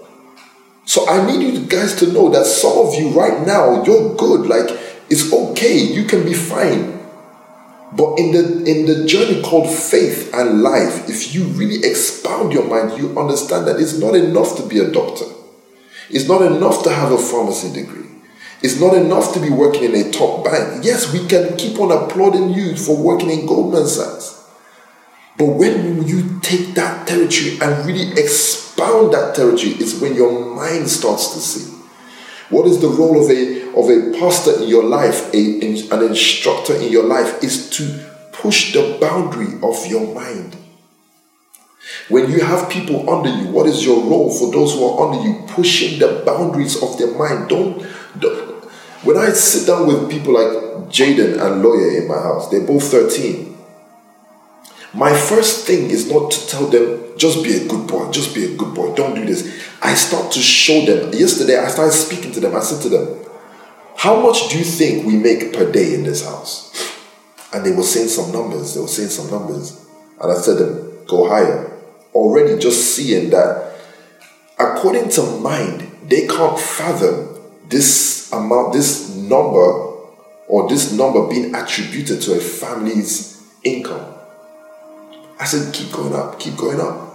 [0.90, 4.48] So I need you guys to know that some of you right now, you're good.
[4.48, 4.76] Like
[5.08, 6.98] it's okay, you can be fine.
[7.96, 12.68] But in the in the journey called faith and life, if you really expound your
[12.68, 15.26] mind, you understand that it's not enough to be a doctor.
[16.10, 18.10] It's not enough to have a pharmacy degree.
[18.64, 20.84] It's not enough to be working in a top bank.
[20.84, 24.44] Yes, we can keep on applauding you for working in Goldman Sachs.
[25.38, 28.12] But when you take that territory and really
[28.80, 31.76] expound that territory, is when your mind starts to see.
[32.50, 36.76] What is the role of a of a pastor in your life, a, an instructor
[36.76, 40.56] in your life, is to push the boundary of your mind.
[42.08, 45.28] When you have people under you, what is your role for those who are under
[45.28, 45.46] you?
[45.48, 47.50] Pushing the boundaries of their mind.
[47.50, 47.86] Don't,
[48.20, 48.64] don't
[49.04, 52.84] when I sit down with people like Jaden and Lawyer in my house, they're both
[52.84, 53.49] 13.
[54.94, 58.46] My first thing is not to tell them, just be a good boy, just be
[58.46, 59.68] a good boy, don't do this.
[59.82, 61.14] I start to show them.
[61.14, 62.56] Yesterday, I started speaking to them.
[62.56, 63.26] I said to them,
[63.98, 66.70] How much do you think we make per day in this house?
[67.54, 69.86] And they were saying some numbers, they were saying some numbers.
[70.22, 71.72] And I said to them, Go higher.
[72.14, 73.76] Already just seeing that,
[74.58, 79.88] according to mind, they can't fathom this amount, this number,
[80.48, 84.16] or this number being attributed to a family's income.
[85.40, 87.08] I said, keep going up, keep going up.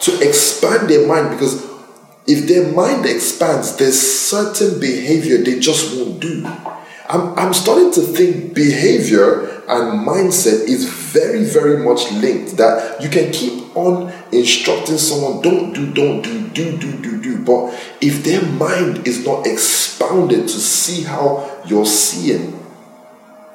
[0.00, 1.68] To expand their mind because
[2.26, 6.46] if their mind expands, there's certain behavior they just won't do.
[7.08, 12.56] I'm, I'm starting to think behavior and mindset is very, very much linked.
[12.56, 17.44] That you can keep on instructing someone, don't do, don't do, do, do, do, do.
[17.44, 22.59] But if their mind is not expounded to see how you're seeing,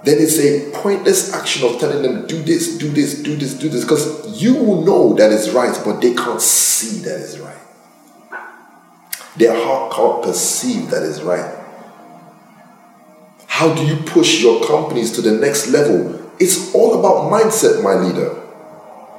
[0.06, 3.70] then it's a pointless action of telling them, do this, do this, do this, do
[3.70, 3.84] this.
[3.84, 7.58] Because you know that is right, but they can't see that is right.
[9.36, 11.64] Their heart can't perceive that is right.
[13.48, 16.32] How do you push your companies to the next level?
[16.40, 18.42] It's all about mindset, my leader.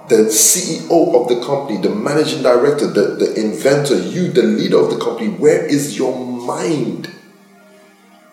[0.08, 4.90] The CEO of the company, the managing director, the, the inventor, you, the leader of
[4.90, 7.15] the company, where is your mind?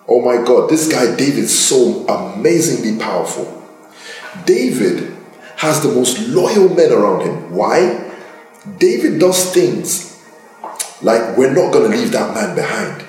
[0.08, 3.64] Oh my God, this guy David is so amazingly powerful.
[4.46, 5.16] David
[5.58, 7.56] has the most loyal men around him.
[7.56, 8.12] Why?
[8.78, 10.22] David does things
[11.02, 13.06] like we're not going to leave that man behind.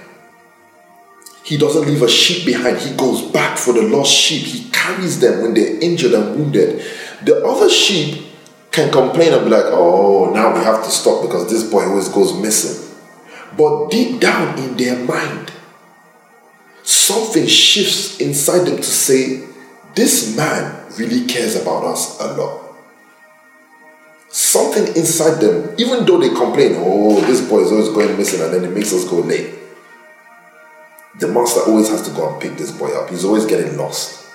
[1.44, 2.78] He doesn't leave a sheep behind.
[2.78, 4.42] He goes back for the lost sheep.
[4.46, 6.84] He carries them when they're injured and wounded.
[7.22, 8.26] The other sheep
[8.70, 12.08] can complain and be like, oh, now we have to stop because this boy always
[12.08, 12.96] goes missing.
[13.56, 15.52] But deep down in their mind,
[16.84, 19.44] something shifts inside them to say,
[19.94, 22.60] this man really cares about us a lot.
[24.28, 28.54] Something inside them, even though they complain, oh, this boy is always going missing and
[28.54, 29.54] then it makes us go late
[31.18, 33.10] the master always has to go and pick this boy up.
[33.10, 34.26] He's always getting lost.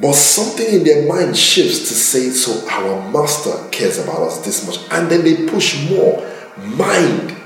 [0.00, 4.66] But something in their mind shifts to say, so our master cares about us this
[4.66, 4.78] much.
[4.90, 6.26] And then they push more.
[6.58, 7.36] Mind.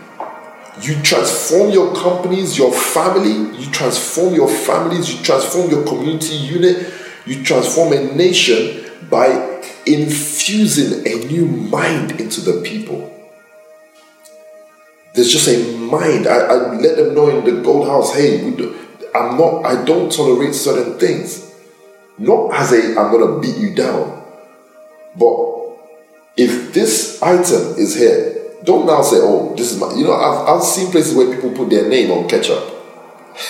[0.82, 6.92] You transform your companies, your family, you transform your families, you transform your community unit,
[7.26, 13.10] you transform a nation by infusing a new mind into the people.
[15.14, 16.26] There's just a mind.
[16.26, 18.44] I, I let them know in the gold house, hey,
[19.14, 21.54] I'm not, I don't tolerate certain things.
[22.18, 24.24] Not as a, I'm gonna beat you down.
[25.16, 25.78] But
[26.36, 30.56] if this item is here, don't now say, oh, this is my, you know, I've,
[30.56, 32.64] I've seen places where people put their name on ketchup.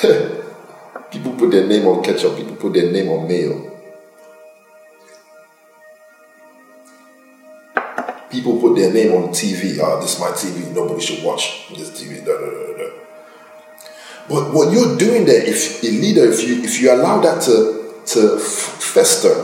[1.11, 3.75] people put their name on ketchup, people put their name on mayo.
[8.35, 9.79] people put their name on TV.
[9.81, 10.75] Ah, oh, this is my TV.
[10.75, 12.25] Nobody should watch this TV.
[12.25, 12.91] Da, da, da,
[14.29, 18.03] but what you're doing there, if a leader, if you if you allow that to
[18.07, 19.35] to fester,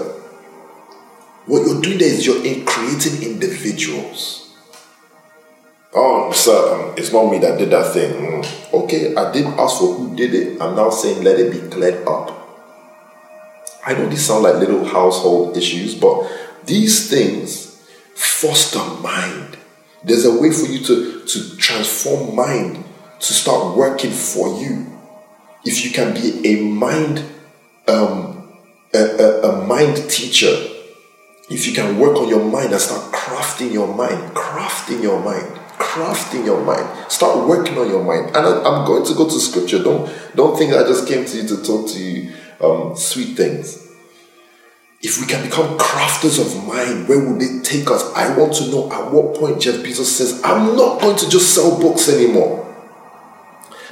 [1.47, 4.50] what you're doing there is you're creating individuals.
[5.93, 8.13] Oh, sir, um, it's not me that did that thing.
[8.13, 8.73] Mm.
[8.73, 10.61] Okay, I didn't ask for who did it.
[10.61, 12.37] I'm now saying let it be cleared up.
[13.85, 16.31] I know these sound like little household issues, but
[16.65, 17.83] these things
[18.15, 19.57] foster mind.
[20.05, 22.85] There's a way for you to, to transform mind
[23.19, 24.87] to start working for you.
[25.65, 27.25] If you can be a mind
[27.89, 28.53] um,
[28.95, 30.55] a, a, a mind teacher,
[31.51, 35.60] if you can work on your mind and start crafting your mind, crafting your mind,
[35.91, 38.27] crafting your mind, start working on your mind.
[38.37, 39.83] And I, am going to go to scripture.
[39.83, 43.89] Don't don't think I just came to you to talk to you um, sweet things.
[45.03, 48.05] If we can become crafters of mind, where will it take us?
[48.15, 51.55] I want to know at what point Jeff Bezos says, I'm not going to just
[51.55, 52.67] sell books anymore.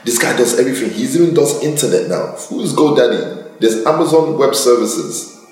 [0.04, 0.90] This guy does everything.
[0.90, 2.36] He even does internet now.
[2.50, 3.58] Who's GoDaddy?
[3.58, 5.46] There's Amazon Web Services.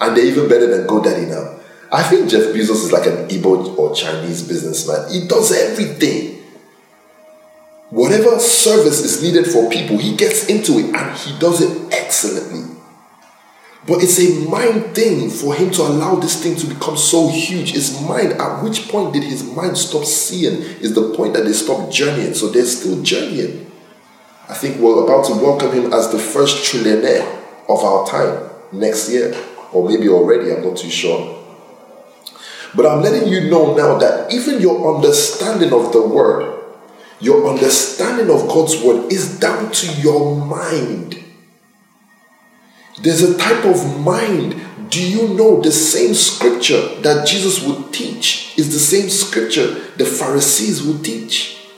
[0.00, 1.57] And they're even better than GoDaddy now.
[1.90, 5.10] I think Jeff Bezos is like an Igbo or Chinese businessman.
[5.10, 6.42] He does everything.
[7.90, 12.74] Whatever service is needed for people, he gets into it and he does it excellently.
[13.86, 17.72] But it's a mind thing for him to allow this thing to become so huge.
[17.72, 20.60] His mind, at which point did his mind stop seeing?
[20.82, 22.34] Is the point that they stop journeying.
[22.34, 23.70] So they're still journeying.
[24.50, 27.24] I think we're about to welcome him as the first trillionaire
[27.70, 29.34] of our time next year,
[29.72, 31.37] or maybe already, I'm not too sure.
[32.74, 36.54] But I'm letting you know now that even your understanding of the word,
[37.20, 41.22] your understanding of God's word is down to your mind.
[43.02, 44.60] There's a type of mind.
[44.90, 50.04] Do you know the same scripture that Jesus would teach is the same scripture the
[50.04, 51.68] Pharisees would teach?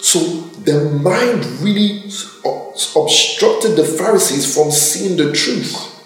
[0.00, 0.18] So
[0.64, 2.04] the mind really
[2.44, 6.01] obstructed the Pharisees from seeing the truth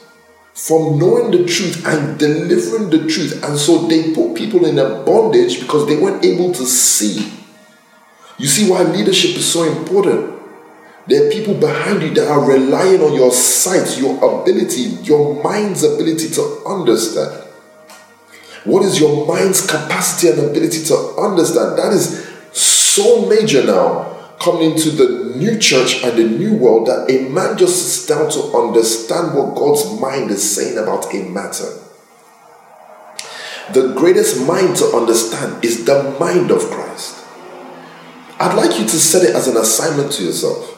[0.56, 3.44] from knowing the truth and delivering the truth.
[3.44, 7.30] And so they put people in a bondage because they weren't able to see.
[8.38, 10.32] You see why leadership is so important.
[11.06, 15.82] There are people behind you that are relying on your sight, your ability, your mind's
[15.84, 17.44] ability to understand.
[18.64, 21.78] What is your mind's capacity and ability to understand?
[21.78, 27.10] That is so major now coming into the new church and the new world that
[27.10, 31.72] a man just sits down to understand what God's mind is saying about a matter.
[33.72, 37.24] The greatest mind to understand is the mind of Christ.
[38.38, 40.74] I'd like you to set it as an assignment to yourself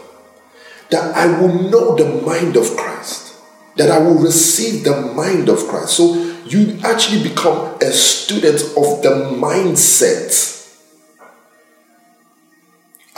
[0.91, 3.37] that I will know the mind of Christ,
[3.77, 5.97] that I will receive the mind of Christ.
[5.97, 6.15] So
[6.47, 10.58] you actually become a student of the mindset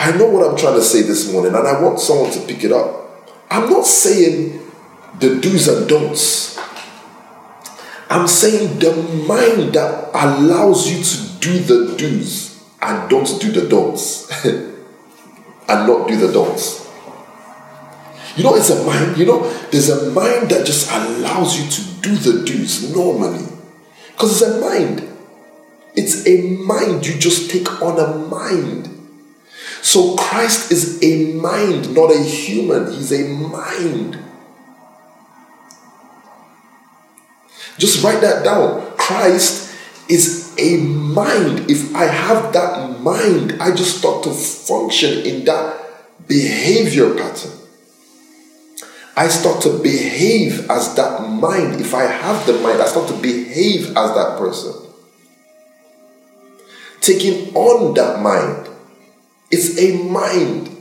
[0.00, 2.64] I know what I'm trying to say this morning, and I want someone to pick
[2.64, 3.28] it up.
[3.50, 4.58] I'm not saying
[5.18, 6.58] the do's and don'ts.
[8.08, 8.96] I'm saying the
[9.28, 14.72] mind that allows you to do the do's and don't do the don'ts, and
[15.68, 16.88] not do the don'ts.
[18.36, 22.00] You know, it's a mind, you know, there's a mind that just allows you to
[22.00, 23.44] do the do's normally.
[24.12, 25.06] Because it's a mind.
[25.94, 27.06] It's a mind.
[27.06, 28.89] You just take on a mind.
[29.82, 32.92] So Christ is a mind, not a human.
[32.92, 34.18] He's a mind.
[37.78, 38.94] Just write that down.
[38.96, 39.74] Christ
[40.08, 41.70] is a mind.
[41.70, 45.80] If I have that mind, I just start to function in that
[46.28, 47.52] behavior pattern.
[49.16, 51.80] I start to behave as that mind.
[51.80, 54.74] If I have the mind, I start to behave as that person.
[57.00, 58.69] Taking on that mind
[59.50, 60.76] it's a mind.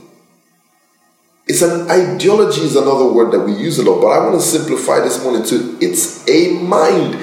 [1.46, 4.46] It's an ideology, is another word that we use a lot, but I want to
[4.46, 7.16] simplify this morning to it's a mind.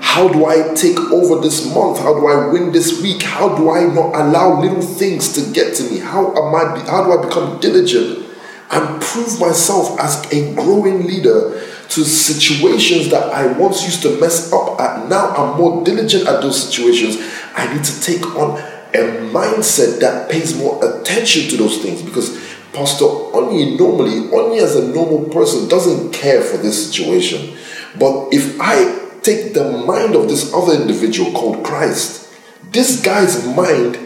[0.00, 1.98] How do I take over this month?
[1.98, 3.22] How do I win this week?
[3.22, 5.98] How do I not allow little things to get to me?
[5.98, 6.80] How am I?
[6.90, 8.26] How do I become diligent
[8.70, 14.52] and prove myself as a growing leader to situations that I once used to mess
[14.52, 15.08] up at?
[15.08, 17.18] Now I'm more diligent at those situations.
[17.54, 18.60] I need to take on
[18.94, 22.30] a mindset that pays more attention to those things because
[22.72, 27.56] Pastor Onyi normally, Onyi as a normal person doesn't care for this situation.
[27.98, 32.32] But if I take the mind of this other individual called Christ,
[32.70, 33.98] this guy's mind,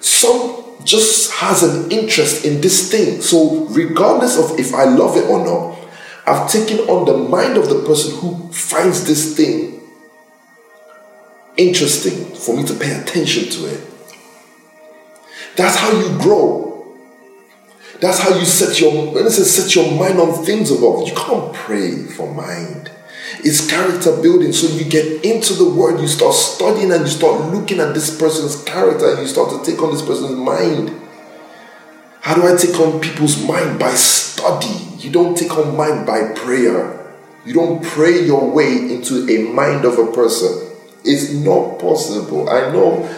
[0.00, 3.20] some just has an interest in this thing.
[3.20, 5.78] So regardless of if I love it or not,
[6.26, 9.80] I've taken on the mind of the person who finds this thing
[11.56, 13.95] interesting for me to pay attention to it.
[15.56, 16.66] That's how you grow.
[18.00, 21.08] That's how you set your says set your mind on things above.
[21.08, 22.90] You can't pray for mind.
[23.40, 24.52] It's character building.
[24.52, 28.16] So you get into the word, you start studying and you start looking at this
[28.18, 30.90] person's character and you start to take on this person's mind.
[32.20, 33.78] How do I take on people's mind?
[33.78, 34.96] By study.
[34.98, 37.14] You don't take on mind by prayer.
[37.44, 40.68] You don't pray your way into a mind of a person.
[41.04, 42.50] It's not possible.
[42.50, 43.08] I know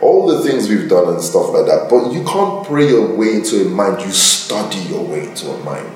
[0.00, 1.88] all the things we've done and stuff like that.
[1.90, 5.58] But you can't pray your way into a mind, you study your way into a
[5.64, 5.94] mind.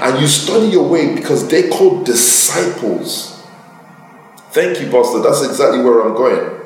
[0.00, 3.42] And you study your way because they're called disciples.
[4.50, 5.20] Thank you, Pastor.
[5.20, 6.60] That's exactly where I'm going.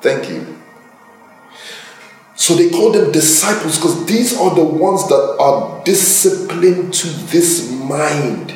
[0.00, 0.54] Thank you.
[2.34, 7.70] So they call them disciples because these are the ones that are disciplined to this
[7.70, 8.54] mind.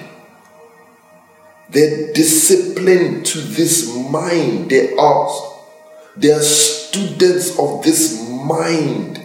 [1.70, 4.70] They're disciplined to this mind.
[4.70, 5.47] They are
[6.18, 9.22] they are students of this mind.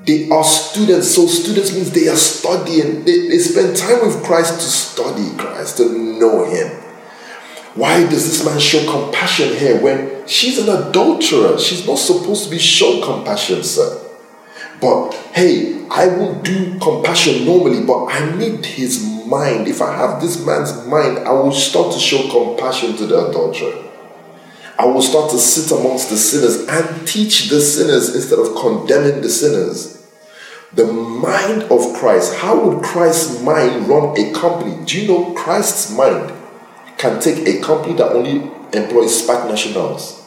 [0.00, 1.14] They are students.
[1.14, 3.04] So, students means they are studying.
[3.04, 6.68] They, they spend time with Christ to study Christ, to know Him.
[7.74, 11.58] Why does this man show compassion here when she's an adulterer?
[11.58, 14.04] She's not supposed to be shown compassion, sir.
[14.80, 19.68] But hey, I will do compassion normally, but I need his mind.
[19.68, 23.87] If I have this man's mind, I will start to show compassion to the adulterer.
[24.78, 29.22] I will start to sit amongst the sinners and teach the sinners instead of condemning
[29.22, 30.06] the sinners.
[30.72, 32.36] The mind of Christ.
[32.36, 34.84] How would Christ's mind run a company?
[34.84, 36.32] Do you know Christ's mind
[36.96, 38.36] can take a company that only
[38.72, 40.24] employs SPAC nationals?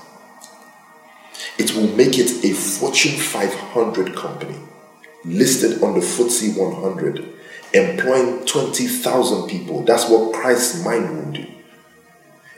[1.57, 4.59] It will make it a Fortune 500 company
[5.23, 7.33] listed on the FTSE 100,
[7.73, 9.83] employing 20,000 people.
[9.83, 11.47] That's what Christ's mind will do.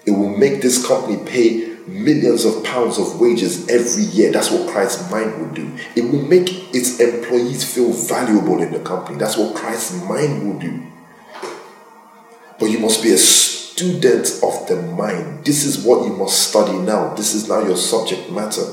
[0.05, 4.31] It will make this company pay millions of pounds of wages every year.
[4.31, 5.71] That's what Christ's mind will do.
[5.95, 9.17] It will make its employees feel valuable in the company.
[9.17, 10.84] That's what Christ's mind will do.
[12.59, 15.45] But you must be a student of the mind.
[15.45, 17.13] This is what you must study now.
[17.15, 18.63] This is now your subject matter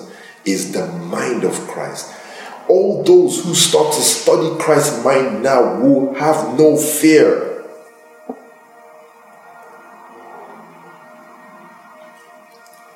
[0.44, 2.14] is the mind of Christ.
[2.68, 7.49] All those who start to study Christ's mind now will have no fear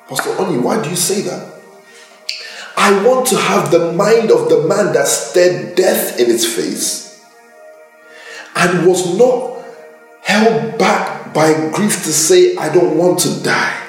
[0.07, 1.53] Pastor Onyi, why do you say that?
[2.77, 7.25] I want to have the mind of the man that stared death in its face
[8.55, 9.63] and was not
[10.21, 13.81] held back by grief to say, I don't want to die.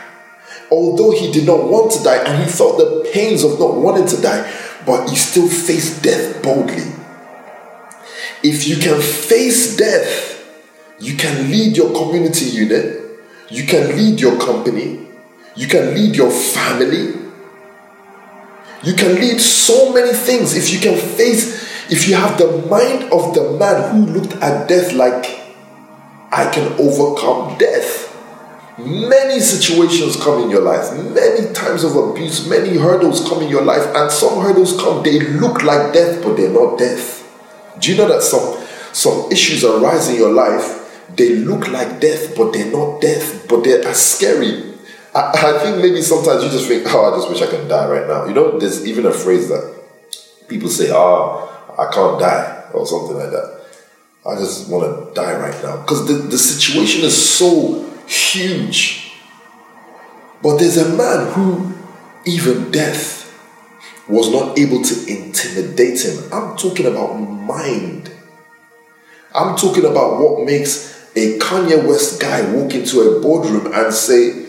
[0.71, 4.07] Although he did not want to die and he felt the pains of not wanting
[4.09, 4.51] to die,
[4.85, 6.93] but he still faced death boldly.
[8.43, 10.33] If you can face death,
[10.99, 13.03] you can lead your community unit,
[13.51, 15.06] you can lead your company,
[15.57, 17.15] you can lead your family.
[18.83, 23.11] You can lead so many things if you can face, if you have the mind
[23.11, 25.25] of the man who looked at death like,
[26.31, 28.13] I can overcome death.
[28.79, 33.63] Many situations come in your life, many times of abuse, many hurdles come in your
[33.63, 37.23] life, and some hurdles come, they look like death, but they're not death.
[37.79, 42.37] Do you know that some some issues arise in your life, they look like death,
[42.37, 44.76] but they're not death, but they're scary
[45.17, 47.89] I, I think maybe sometimes you just think, oh, I just wish I could die
[47.89, 48.27] right now.
[48.27, 49.75] You know, there's even a phrase that
[50.47, 51.43] people say, oh,
[51.79, 53.65] I can't die, or something like that.
[54.27, 55.81] I just want to die right now.
[55.81, 59.13] Because the, the situation is so huge.
[60.43, 61.75] But there's a man who,
[62.27, 63.23] even death,
[64.09, 66.25] was not able to intimidate him.
[66.33, 68.13] I'm talking about mind.
[69.35, 74.46] I'm talking about what makes a Kanye West guy walk into a boardroom and say,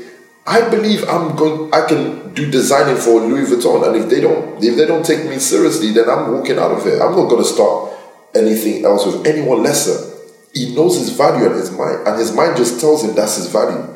[0.48, 1.74] I believe I'm going.
[1.74, 5.26] I can do designing for Louis Vuitton, and if they don't, if they don't take
[5.30, 7.04] me seriously, then I'm walking out of here.
[7.04, 7.94] I'm not going to start
[8.34, 10.16] anything else with anyone lesser.
[10.54, 13.52] He knows his value and his mind, and his mind just tells him that's his
[13.52, 13.94] value.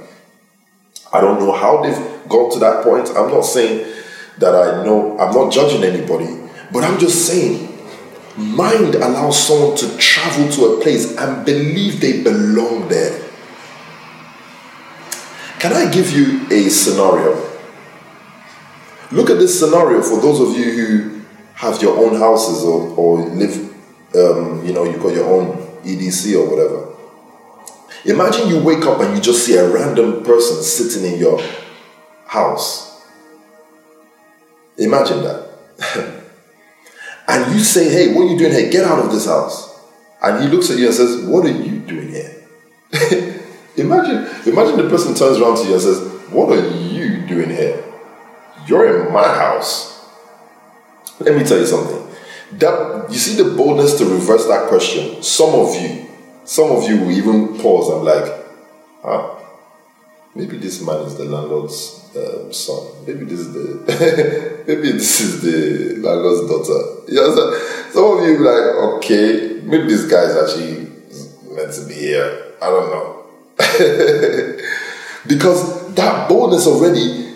[1.13, 3.07] I don't know how they've gone to that point.
[3.15, 3.89] I'm not saying
[4.39, 5.17] that I know.
[5.19, 6.37] I'm not judging anybody,
[6.73, 7.69] but I'm just saying.
[8.37, 13.30] Mind allows someone to travel to a place and believe they belong there
[15.61, 17.35] can I give you a scenario?
[19.11, 21.21] Look at this scenario for those of you who
[21.53, 23.55] have your own houses or, or live,
[24.15, 26.87] um, you know, you got your own EDC or whatever.
[28.05, 31.39] Imagine you wake up and you just see a random person sitting in your
[32.25, 33.05] house.
[34.79, 35.47] Imagine that.
[37.27, 38.71] and you say, hey, what are you doing here?
[38.71, 39.79] Get out of this house.
[40.23, 43.37] And he looks at you and says, what are you doing here?
[43.81, 47.83] Imagine, imagine the person turns around to you and says, "What are you doing here?
[48.67, 49.91] You're in my house."
[51.19, 52.07] Let me tell you something.
[52.59, 55.21] That you see the boldness to reverse that question.
[55.21, 56.07] Some of you,
[56.45, 58.45] some of you will even pause and like,
[59.03, 59.35] huh?
[60.33, 62.87] Maybe this man is the landlord's um, son.
[63.05, 67.11] Maybe this is the maybe this is the landlord's daughter.
[67.11, 67.59] You know,
[67.91, 70.87] some of you like, okay, maybe this guy is actually
[71.53, 72.53] meant to be here.
[72.61, 73.20] I don't know.
[75.27, 77.33] because that boldness already,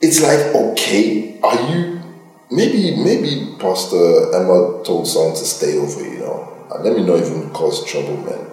[0.00, 2.00] it's like, okay, are you
[2.50, 7.18] maybe maybe Pastor Emma told someone to stay over, you know, and let me not
[7.18, 8.50] even cause trouble, man.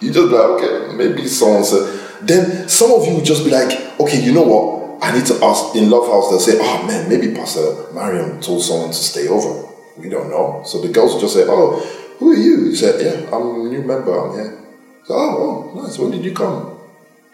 [0.00, 3.98] You just like, okay, maybe someone said then some of you will just be like,
[4.00, 5.02] okay, you know what?
[5.02, 8.62] I need to ask in Love House, they'll say, oh man, maybe Pastor Mariam told
[8.62, 9.68] someone to stay over.
[9.96, 10.62] We don't know.
[10.64, 11.80] So the girls will just say, oh,
[12.18, 12.70] who are you?
[12.70, 14.58] He said, yeah, I'm a new member, I'm here.
[15.04, 15.98] So, oh, oh, nice.
[15.98, 16.78] When did you come?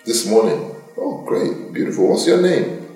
[0.05, 0.75] This morning.
[0.97, 2.09] Oh, great, beautiful.
[2.09, 2.87] What's your name?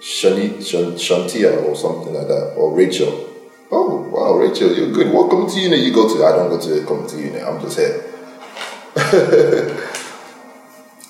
[0.00, 3.28] Shani, Shantia or something like that, or Rachel.
[3.70, 5.12] Oh, wow, Rachel, you're good.
[5.12, 6.24] What community unit you go to?
[6.24, 7.46] I don't go to a community unit.
[7.46, 8.04] I'm just here.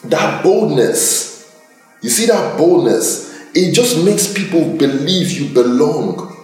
[0.04, 1.56] that boldness,
[2.02, 6.36] you see that boldness, it just makes people believe you belong.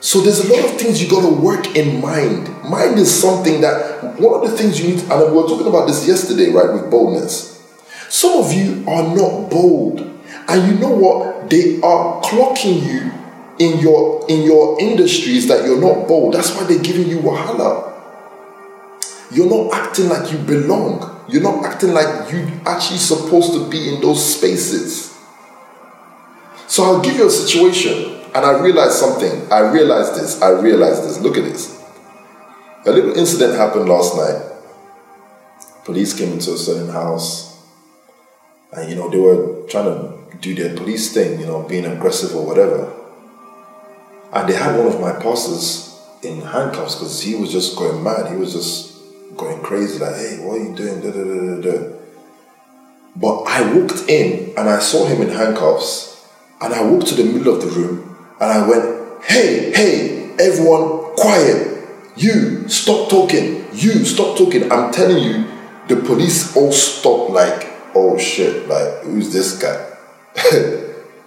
[0.00, 2.48] So there's a lot of things you got to work in mind.
[2.62, 5.86] Mind is something that one of the things you need, and we were talking about
[5.86, 7.62] this yesterday, right, with boldness.
[8.08, 10.00] Some of you are not bold,
[10.48, 11.50] and you know what?
[11.50, 13.12] They are clocking you
[13.58, 16.34] in your in your industries that you're not bold.
[16.34, 17.92] That's why they're giving you wahala.
[19.30, 21.24] You're not acting like you belong.
[21.28, 25.18] You're not acting like you actually supposed to be in those spaces.
[26.66, 29.50] So I'll give you a situation, and I realized something.
[29.52, 30.40] I realized this.
[30.40, 31.20] I realized this.
[31.20, 31.83] Look at this.
[32.86, 34.42] A little incident happened last night.
[35.84, 37.58] Police came into a certain house,
[38.72, 42.36] and you know they were trying to do their police thing, you know, being aggressive
[42.36, 42.92] or whatever.
[44.32, 48.30] And they had one of my pastors in handcuffs because he was just going mad.
[48.30, 48.98] He was just
[49.36, 51.00] going crazy, like, hey, what are you doing?
[51.00, 51.96] Da, da, da, da, da.
[53.16, 56.26] But I walked in and I saw him in handcuffs,
[56.60, 61.14] and I walked to the middle of the room and I went, hey, hey, everyone,
[61.16, 61.73] quiet.
[62.16, 63.66] You, stop talking.
[63.72, 64.70] You, stop talking.
[64.70, 65.44] I'm telling you,
[65.88, 69.90] the police all stop like, oh shit, like, who's this guy?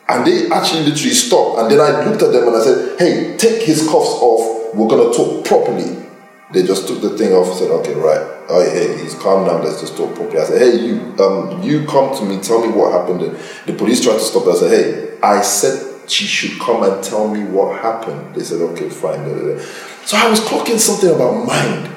[0.09, 1.59] and they actually literally stopped.
[1.59, 4.75] And then I looked at them and I said, hey, take his cuffs off.
[4.75, 6.03] We're to talk properly.
[6.53, 8.35] They just took the thing off and said, okay, right.
[8.49, 9.61] Oh, hey, he's calm now.
[9.61, 10.39] Let's just talk properly.
[10.39, 12.39] I said, hey, you, um, you come to me.
[12.39, 13.37] Tell me what happened.
[13.65, 14.47] The police tried to stop.
[14.47, 18.35] I said, hey, I said she should come and tell me what happened.
[18.35, 19.25] They said, okay, fine.
[20.07, 21.93] So I was talking something about mind.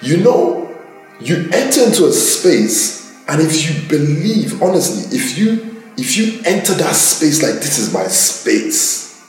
[0.00, 0.74] You know,
[1.20, 6.72] you enter into a space, and if you believe, honestly, if you if you enter
[6.72, 9.22] that space like this is my space,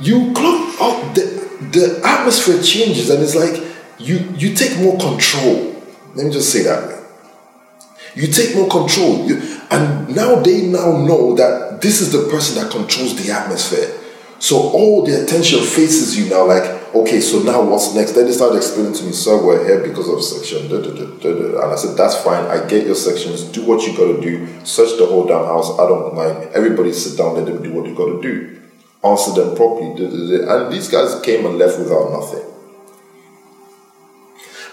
[0.00, 3.62] you clock up the the atmosphere changes and it's like
[3.98, 5.82] you you take more control.
[6.14, 7.04] Let me just say that.
[8.14, 9.26] You take more control.
[9.26, 14.00] You, and now they now know that this is the person that controls the atmosphere.
[14.44, 16.64] So all the attention faces you now, like,
[16.94, 18.12] okay, so now what's next?
[18.12, 20.68] Then they started explaining to me, sir, we're here because of section.
[20.68, 22.44] Da, da, da, and I said, that's fine.
[22.44, 23.44] I get your sections.
[23.44, 24.46] Do what you got to do.
[24.64, 25.70] Search the whole damn house.
[25.78, 26.50] I don't mind.
[26.52, 27.36] Everybody sit down.
[27.36, 28.60] Let them do what they got to do
[29.04, 29.90] answer them properly.
[30.48, 32.42] And these guys came and left without nothing.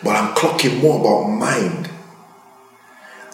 [0.04, 1.90] But I'm clocking more about mind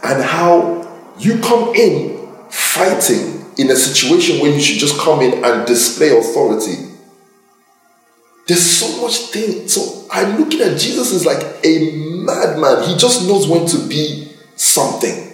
[0.04, 0.86] and how
[1.18, 6.18] you come in fighting in a situation where you should just come in and display
[6.18, 6.88] authority.
[8.48, 9.68] There's so much thing.
[9.68, 11.92] So I'm looking at Jesus as like a
[12.24, 12.84] madman.
[12.84, 15.34] He just knows when to be something.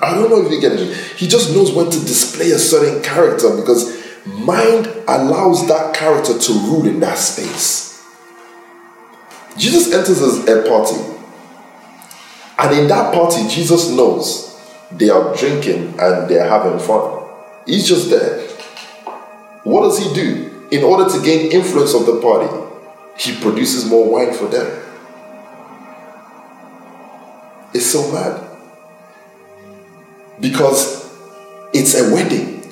[0.00, 0.96] I don't know if you get it.
[1.16, 6.52] He just knows when to display a certain character because mind allows that character to
[6.52, 7.90] rule in that space.
[9.56, 10.96] Jesus enters a party,
[12.58, 14.48] and in that party, Jesus knows
[14.92, 17.21] they are drinking and they're having fun.
[17.66, 18.40] He's just there.
[19.64, 20.68] What does he do?
[20.70, 22.48] In order to gain influence of the party,
[23.18, 24.82] he produces more wine for them.
[27.74, 28.48] It's so mad.
[30.40, 31.10] Because
[31.72, 32.62] it's a wedding.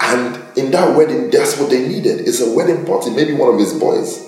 [0.00, 2.20] And in that wedding, that's what they needed.
[2.20, 4.24] It's a wedding party, maybe one of his boys.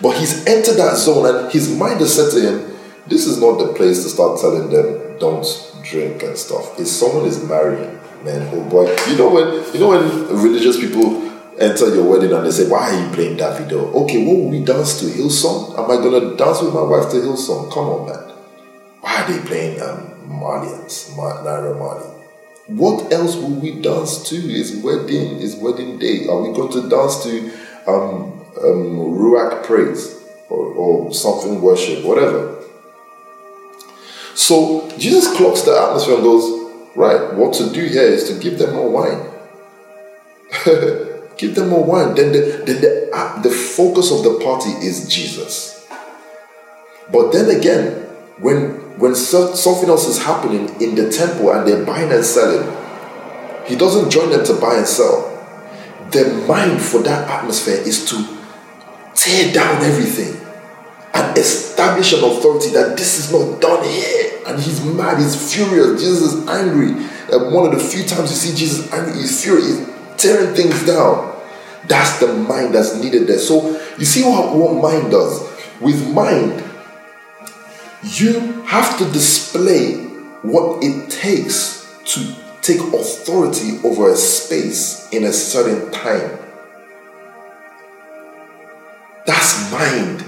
[0.00, 2.76] But he's entered that zone and his mind has said to him,
[3.06, 5.44] This is not the place to start telling them don't
[5.90, 6.78] drink and stuff.
[6.78, 8.94] If someone is marrying, man, oh boy.
[9.10, 11.22] You know when you know when religious people
[11.58, 13.90] enter your wedding and they say, Why are you playing that video?
[14.04, 15.06] Okay, what will we dance to?
[15.06, 15.78] Hillsong?
[15.78, 17.72] Am I gonna dance with my wife to Hillsong?
[17.72, 18.34] Come on, man.
[19.00, 22.12] Why are they playing um Marlians, Naira Marley?
[22.66, 24.36] What else will we dance to?
[24.36, 26.26] It's wedding, it's wedding day.
[26.28, 27.50] Are we going to dance to
[27.86, 32.60] um, um, Ruach praise or, or something worship, whatever?
[34.36, 38.58] So Jesus clocks the atmosphere and goes, right, what to do here is to give
[38.58, 39.26] them more wine.
[41.38, 42.14] give them more wine.
[42.14, 45.88] Then the, then the, uh, the focus of the party is Jesus.
[47.10, 48.02] But then again,
[48.38, 52.64] when when something else is happening in the temple and they're buying and selling,
[53.66, 55.32] he doesn't join them to buy and sell.
[56.10, 58.16] The mind for that atmosphere is to
[59.14, 60.45] tear down everything
[61.16, 64.42] and establish an authority that this is not done here.
[64.46, 66.00] And he's mad, he's furious.
[66.00, 66.90] Jesus is angry.
[67.32, 69.88] And one of the few times you see Jesus angry, he's furious, he's
[70.18, 71.34] tearing things down.
[71.86, 73.38] That's the mind that's needed there.
[73.38, 75.40] So you see what, what mind does?
[75.80, 76.62] With mind,
[78.02, 79.94] you have to display
[80.42, 86.38] what it takes to take authority over a space in a certain time.
[89.24, 90.25] That's mind.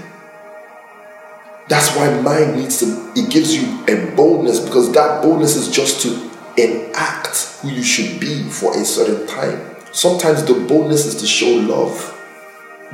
[1.69, 6.01] That's why mind needs to, it gives you a boldness because that boldness is just
[6.01, 9.75] to enact who you should be for a certain time.
[9.91, 12.15] Sometimes the boldness is to show love.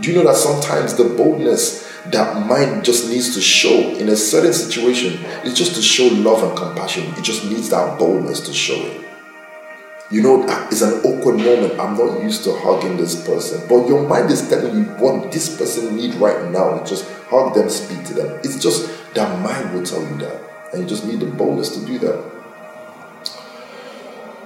[0.01, 4.15] Do you know that sometimes the boldness that mind just needs to show in a
[4.15, 7.05] certain situation is just to show love and compassion.
[7.17, 9.01] It just needs that boldness to show it.
[10.11, 11.79] You know, uh, it's an awkward moment.
[11.79, 13.67] I'm not used to hugging this person.
[13.67, 16.83] But your mind is telling you what this person need right now.
[16.83, 18.39] Just hug them, speak to them.
[18.43, 20.41] It's just that mind will tell you that.
[20.73, 22.23] And you just need the boldness to do that.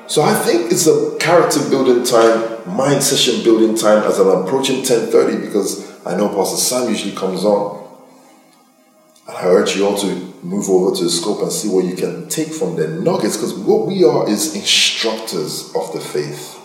[0.07, 4.82] So I think it's a character building time, mind session building time as I'm approaching
[4.82, 7.79] 10.30 because I know Pastor Sam usually comes on.
[9.30, 12.28] I urge you all to move over to the scope and see what you can
[12.30, 16.58] take from the nuggets because what we are is instructors of the faith.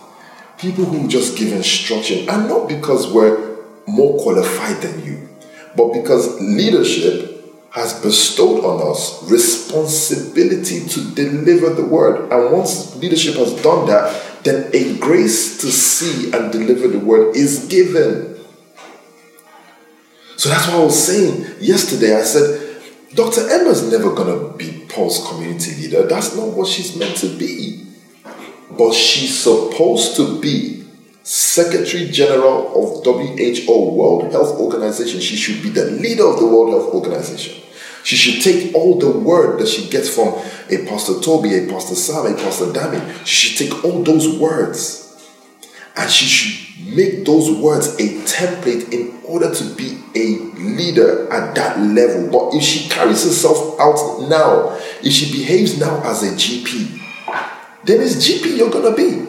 [0.57, 3.57] People who just give instruction, and not because we're
[3.87, 5.29] more qualified than you,
[5.75, 7.35] but because leadership
[7.71, 12.31] has bestowed on us responsibility to deliver the word.
[12.31, 17.35] And once leadership has done that, then a grace to see and deliver the word
[17.35, 18.34] is given.
[20.37, 22.15] So that's what I was saying yesterday.
[22.15, 22.81] I said,
[23.13, 23.41] Dr.
[23.49, 26.05] Emma's never gonna be Paul's community leader.
[26.05, 27.85] That's not what she's meant to be.
[28.77, 30.83] But she's supposed to be
[31.23, 35.21] Secretary General of WHO, World Health Organization.
[35.21, 37.61] She should be the leader of the World Health Organization.
[38.03, 40.27] She should take all the word that she gets from
[40.69, 43.25] a Pastor Toby, a Pastor Sam, a Pastor Dami.
[43.25, 45.05] She should take all those words
[45.95, 51.55] and she should make those words a template in order to be a leader at
[51.55, 52.29] that level.
[52.29, 57.01] But if she carries herself out now, if she behaves now as a GP,
[57.85, 59.25] then it's GP you're gonna be.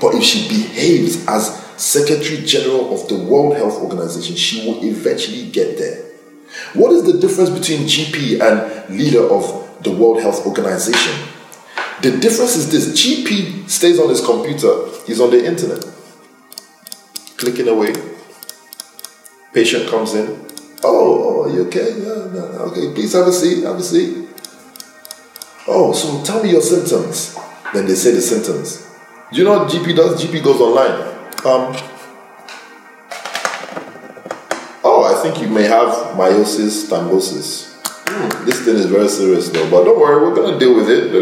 [0.00, 5.50] But if she behaves as Secretary General of the World Health Organization, she will eventually
[5.50, 6.04] get there.
[6.74, 11.28] What is the difference between GP and leader of the World Health Organization?
[12.00, 15.84] The difference is this GP stays on his computer, he's on the internet,
[17.36, 17.92] clicking away.
[19.52, 20.46] Patient comes in.
[20.84, 21.90] Oh, oh, you okay?
[21.98, 24.28] Yeah, no, okay, please have a seat, have a seat.
[25.66, 27.36] Oh, so tell me your symptoms.
[27.74, 28.86] Then they say the symptoms.
[29.32, 30.22] Do you know what GP does?
[30.22, 31.02] GP goes online.
[31.44, 31.76] Um,
[34.84, 37.67] oh, I think you may have meiosis thrombosis.
[38.10, 41.12] Hmm, this thing is very serious though, but don't worry, we're gonna deal with it.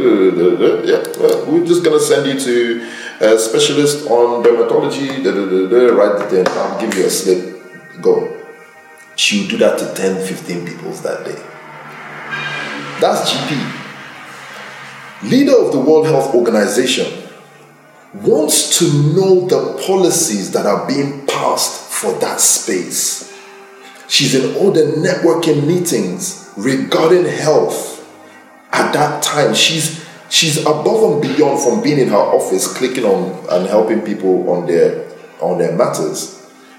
[0.87, 1.03] Yeah,
[1.51, 2.89] we're just gonna send you to
[3.21, 5.09] a specialist on dermatology.
[5.97, 6.47] Write the thing.
[6.49, 8.01] I'll give you a slip.
[8.01, 8.33] Go.
[9.17, 11.43] She'll do that to 10, 15 people that day.
[13.01, 13.59] That's GP.
[15.31, 17.25] Leader of the World Health Organization
[18.15, 18.85] wants to
[19.15, 23.26] know the policies that are being passed for that space.
[24.09, 27.95] She's in all the networking meetings regarding health.
[28.73, 33.47] At that time, she's she's above and beyond from being in her office clicking on
[33.51, 35.07] and helping people on their
[35.41, 36.33] on their matters.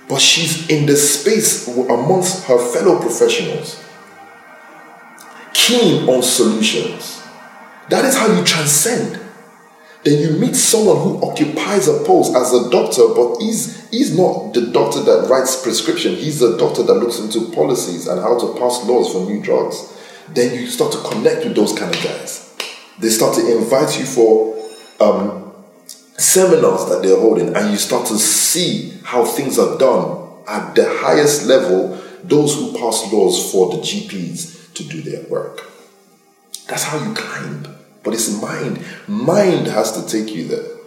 [0.08, 3.84] But she's in the space amongst her fellow professionals,
[5.54, 7.22] keen on solutions.
[7.90, 9.27] That is how you transcend
[10.08, 14.53] then you meet someone who occupies a post as a doctor, but he's, he's not
[14.53, 16.16] the doctor that writes prescription.
[16.16, 19.93] He's the doctor that looks into policies and how to pass laws for new drugs.
[20.30, 22.55] Then you start to connect with those kind of guys.
[22.99, 24.55] They start to invite you for
[25.01, 25.53] um,
[26.18, 30.86] seminars that they're holding, and you start to see how things are done at the
[31.01, 32.01] highest level.
[32.24, 35.70] Those who pass laws for the GPs to do their work.
[36.68, 37.77] That's how you climb.
[38.08, 38.86] But it's mind.
[39.10, 40.78] Mind has to take you there.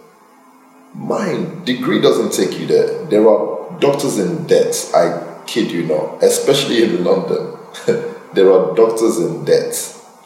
[0.95, 1.67] Mind.
[1.67, 3.05] Degree doesn't take you there.
[3.05, 4.73] There are doctors in debt.
[4.95, 6.23] I kid you not.
[6.23, 7.59] Especially in London.
[8.33, 9.75] there are doctors in debt.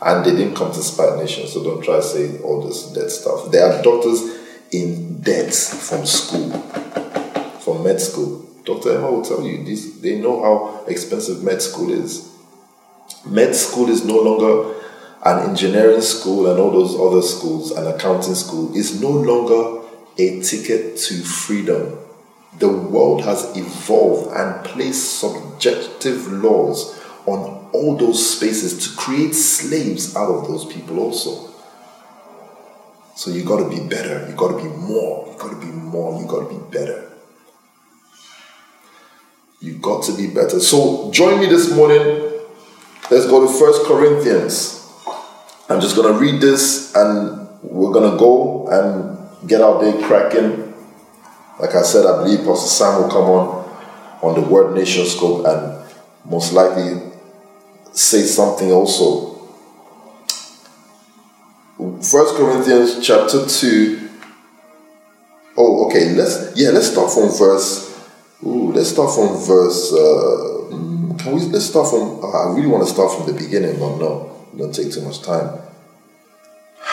[0.02, 3.12] And they didn't come to Spy Nation, so don't try to say all this debt
[3.12, 3.52] stuff.
[3.52, 4.22] There are doctors
[4.72, 6.50] in debt from school,
[7.60, 8.46] from med school.
[8.64, 8.96] Dr.
[8.96, 10.00] Emma will tell you this.
[10.00, 12.32] They know how expensive med school is.
[13.26, 14.76] Med school is no longer
[15.26, 19.84] an engineering school and all those other schools, an accounting school, is no longer
[20.20, 21.98] a ticket to freedom.
[22.60, 30.16] The world has evolved and placed subjective laws on all those spaces to create slaves
[30.16, 31.52] out of those people also.
[33.16, 34.30] So you got to be better.
[34.30, 35.28] You got to be more.
[35.28, 36.22] You got to be more.
[36.22, 37.12] You got to be better.
[39.60, 40.60] You got to be better.
[40.60, 42.32] So join me this morning.
[43.10, 44.75] Let's go to First Corinthians
[45.68, 50.00] I'm just going to read this and we're going to go and get out there
[50.06, 50.74] cracking.
[51.60, 53.66] Like I said, I believe Pastor Sam will come on
[54.22, 55.84] on the Word Nation scope and
[56.26, 57.02] most likely
[57.94, 59.34] say something also.
[61.78, 64.10] First Corinthians chapter 2.
[65.58, 66.14] Oh, okay.
[66.14, 67.92] Let's yeah, let's start from verse.
[68.44, 69.92] Ooh, let's start from verse.
[69.92, 70.68] Uh,
[71.18, 71.42] can we?
[71.42, 72.24] Let's start from.
[72.24, 74.35] Uh, I really want to start from the beginning, but no.
[74.58, 75.60] Don't take too much time.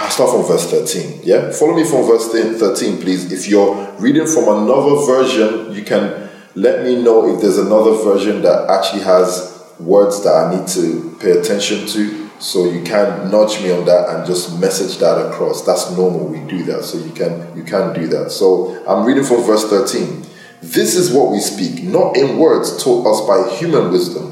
[0.01, 1.21] I'll start from verse 13.
[1.23, 1.53] Yeah?
[1.53, 3.31] Follow me from verse 13, please.
[3.31, 8.43] If you're reading from another version, you can let me know if there's another version
[8.43, 12.31] that actually has words that I need to pay attention to.
[12.41, 15.65] So you can nudge me on that and just message that across.
[15.65, 16.27] That's normal.
[16.27, 16.83] We do that.
[16.85, 18.33] So you can you can do that.
[18.33, 20.25] So I'm reading from verse 13.
[20.61, 24.31] This is what we speak, not in words taught us by human wisdom,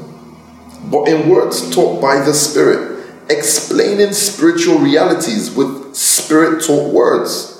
[0.89, 2.90] but in words taught by the Spirit,
[3.31, 7.51] explaining spiritual realities with spirit taught words.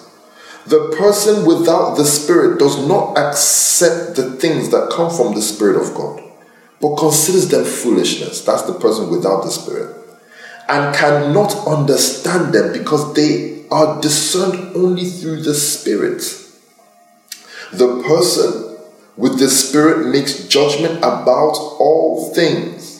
[0.65, 5.81] The person without the Spirit does not accept the things that come from the Spirit
[5.81, 6.21] of God,
[6.79, 8.45] but considers them foolishness.
[8.45, 9.95] That's the person without the Spirit.
[10.69, 16.21] And cannot understand them because they are discerned only through the Spirit.
[17.73, 18.77] The person
[19.17, 22.90] with the Spirit makes judgment about all things.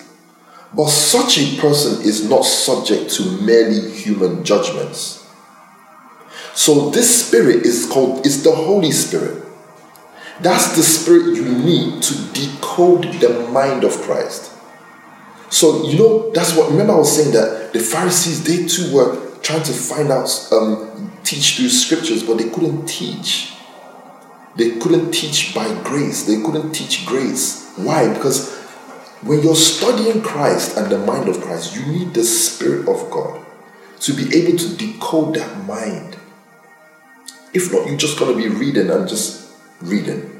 [0.73, 5.21] But such a person is not subject to merely human judgments
[6.53, 9.43] so this spirit is called it's the Holy Spirit.
[10.41, 14.51] That's the spirit you need to decode the mind of Christ.
[15.49, 19.31] So you know that's what remember I was saying that the Pharisees they too were
[19.41, 23.53] trying to find out um, teach through scriptures, but they couldn't teach.
[24.55, 26.25] They couldn't teach by grace.
[26.25, 27.71] They couldn't teach grace.
[27.77, 28.13] Why?
[28.13, 28.60] Because
[29.21, 33.45] when you're studying Christ and the mind of Christ, you need the Spirit of God
[33.99, 36.17] to be able to decode that mind.
[37.53, 39.51] If not, you're just going to be reading and just
[39.81, 40.39] reading.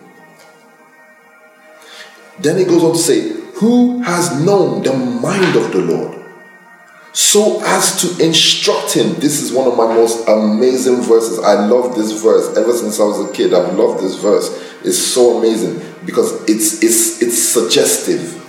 [2.40, 3.30] Then it goes on to say,
[3.60, 6.18] Who has known the mind of the Lord?
[7.14, 9.16] So as to instruct him.
[9.16, 11.40] This is one of my most amazing verses.
[11.40, 12.58] I love this verse.
[12.58, 14.50] Ever since I was a kid, I've loved this verse.
[14.84, 18.41] It's so amazing because it's it's it's suggestive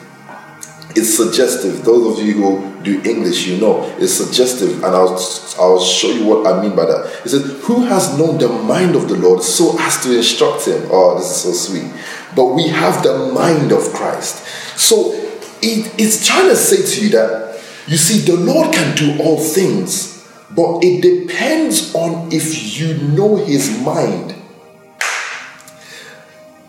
[0.97, 1.85] it's suggestive.
[1.85, 5.19] Those of you who do English, you know, it's suggestive, and I'll
[5.59, 7.21] I'll show you what I mean by that.
[7.25, 10.89] It says, "Who has known the mind of the Lord so as to instruct him?"
[10.91, 11.91] Oh, this is so sweet.
[12.35, 14.47] But we have the mind of Christ.
[14.79, 15.13] So
[15.63, 17.43] it, it's trying to say to you that
[17.87, 23.37] you see, the Lord can do all things, but it depends on if you know
[23.37, 24.35] His mind.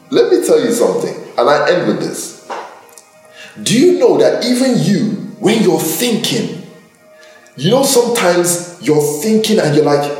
[0.09, 2.42] Let me tell you something, and I end with this.
[3.61, 6.65] Do you know that even you, when you're thinking,
[7.55, 10.11] you know, sometimes you're thinking and you're like,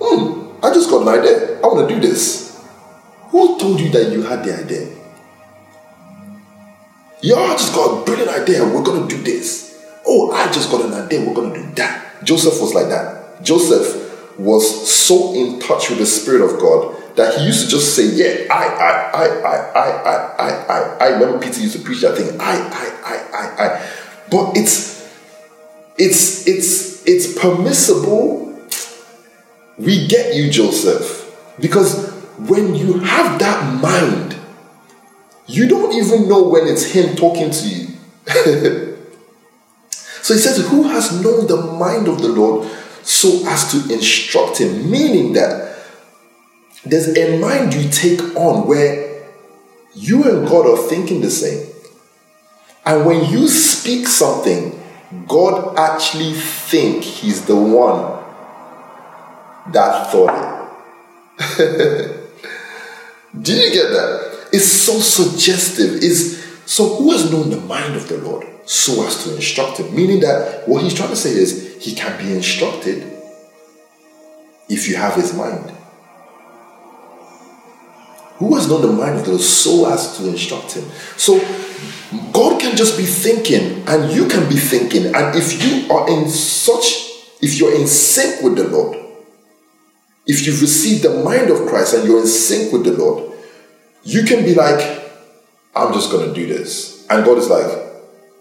[0.00, 1.58] hmm, I just got an idea.
[1.58, 2.60] I want to do this.
[3.28, 4.88] Who told you that you had the idea?
[7.22, 8.64] Yeah, I just got a brilliant idea.
[8.64, 9.86] We're going to do this.
[10.04, 11.20] Oh, I just got an idea.
[11.24, 12.24] We're going to do that.
[12.24, 13.42] Joseph was like that.
[13.42, 17.94] Joseph was so in touch with the Spirit of God that he used to just
[17.94, 20.96] say, Yeah, I, I, I, I, I, I, I, I.
[21.00, 23.90] I remember Peter used to preach that thing, I, I, I, I, I.
[24.30, 25.00] But it's
[25.98, 28.48] it's it's it's permissible.
[29.78, 31.26] We get you, Joseph.
[31.60, 34.36] Because when you have that mind,
[35.46, 37.86] you don't even know when it's him talking to you.
[39.90, 42.68] so he says, Who has known the mind of the Lord
[43.02, 44.90] so as to instruct him?
[44.90, 45.69] Meaning that
[46.84, 49.24] there's a mind you take on where
[49.94, 51.66] you and God are thinking the same.
[52.84, 54.80] And when you speak something,
[55.26, 58.22] God actually think he's the one
[59.72, 60.70] that thought
[61.38, 62.16] it.
[63.42, 64.48] Do you get that?
[64.52, 66.02] It's so suggestive.
[66.02, 69.94] Is so who has known the mind of the Lord so as to instruct him?
[69.94, 73.02] Meaning that what he's trying to say is he can be instructed
[74.68, 75.72] if you have his mind.
[78.40, 80.84] Who has known the mind of the so as to instruct him?
[81.18, 81.38] So
[82.32, 85.14] God can just be thinking, and you can be thinking.
[85.14, 87.10] And if you are in such,
[87.42, 88.96] if you're in sync with the Lord,
[90.26, 93.34] if you've received the mind of Christ and you're in sync with the Lord,
[94.04, 95.12] you can be like,
[95.76, 97.06] I'm just to do this.
[97.10, 97.70] And God is like,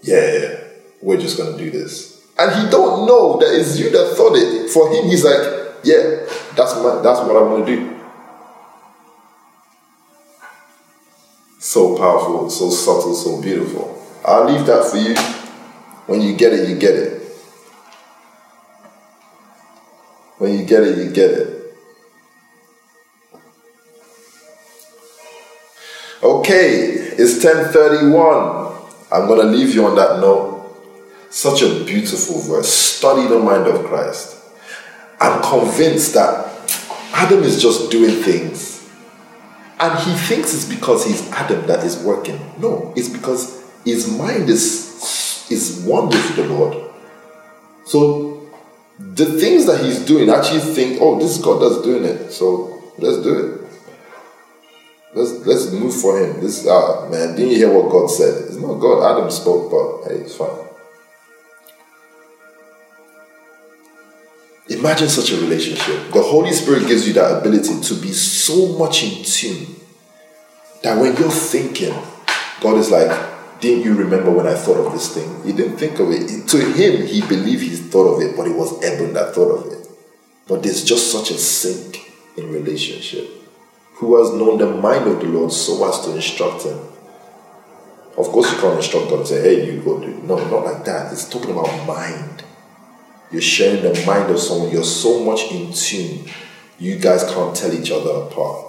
[0.01, 0.59] yeah, yeah,
[1.01, 2.25] we're just to do this.
[2.39, 4.69] And he don't know that it's you that thought it.
[4.69, 6.25] For him, he's like, yeah,
[6.55, 7.98] that's, my, that's what I'm gonna do.
[11.61, 14.01] So powerful, so subtle, so beautiful.
[14.23, 15.13] I'll leave that for you.
[16.07, 17.21] When you get it, you get it.
[20.37, 21.75] When you get it, you get it.
[26.23, 28.73] Okay, it's 1031.
[29.11, 30.65] I'm going to leave you on that note.
[31.29, 32.69] Such a beautiful verse.
[32.69, 34.37] Study the mind of Christ.
[35.19, 36.45] I'm convinced that
[37.13, 38.68] Adam is just doing things
[39.79, 42.39] and he thinks it's because he's Adam that is working.
[42.59, 46.91] No, it's because his mind is is one with the Lord.
[47.85, 48.47] So
[48.99, 52.31] the things that he's doing actually think, oh, this is God that's doing it.
[52.31, 53.59] So let's do it.
[55.15, 56.39] Let's let's move for him.
[56.39, 58.45] This ah man, didn't you hear what God said?
[58.45, 59.15] It's not God.
[59.15, 60.68] Adam spoke, but hey, it's fine.
[64.69, 66.11] Imagine such a relationship.
[66.13, 69.75] The Holy Spirit gives you that ability to be so much in tune
[70.83, 71.93] that when you're thinking,
[72.61, 73.09] God is like,
[73.59, 75.43] didn't you remember when I thought of this thing?
[75.43, 76.47] He didn't think of it.
[76.49, 79.71] To him, he believed he thought of it, but it was Eben that thought of
[79.71, 79.87] it.
[80.47, 83.27] But there's just such a sync in relationship.
[83.95, 86.79] Who has known the mind of the Lord so as to instruct him?
[88.17, 90.23] Of course, you can't instruct God and say, hey, you go do it.
[90.23, 91.11] No, not like that.
[91.11, 92.38] It's talking about mind.
[93.31, 94.71] You're sharing the mind of someone.
[94.71, 96.27] You're so much in tune.
[96.79, 98.65] You guys can't tell each other apart.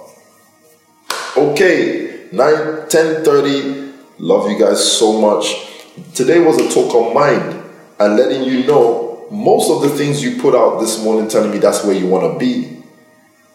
[1.36, 3.92] Okay, 9, 10 30.
[4.18, 5.68] Love you guys so much.
[6.14, 7.64] Today was a talk on mind
[7.98, 11.58] and letting you know most of the things you put out this morning telling me
[11.58, 12.82] that's where you want to be.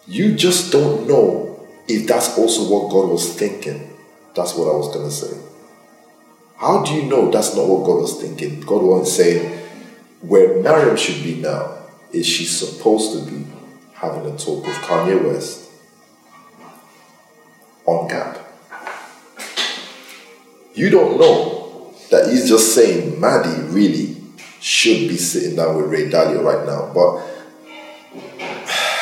[0.08, 3.96] You just don't know if that's also what God was thinking.
[4.34, 5.36] That's what I was going to say.
[6.56, 8.60] How do you know that's not what God was thinking?
[8.60, 9.65] God wasn't saying,
[10.26, 11.78] where Mariam should be now
[12.12, 13.46] is she's supposed to be
[13.94, 15.70] having a talk with Kanye West
[17.86, 18.38] on Gap.
[20.74, 24.16] You don't know that he's just saying Maddie really
[24.60, 27.24] should be sitting down with Ray Dalio right now, but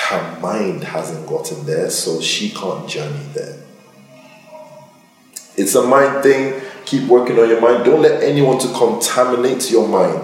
[0.09, 3.59] her mind hasn't gotten there, so she can't journey there.
[5.57, 6.61] It's a mind thing.
[6.85, 7.85] Keep working on your mind.
[7.85, 10.22] Don't let anyone to contaminate your mind.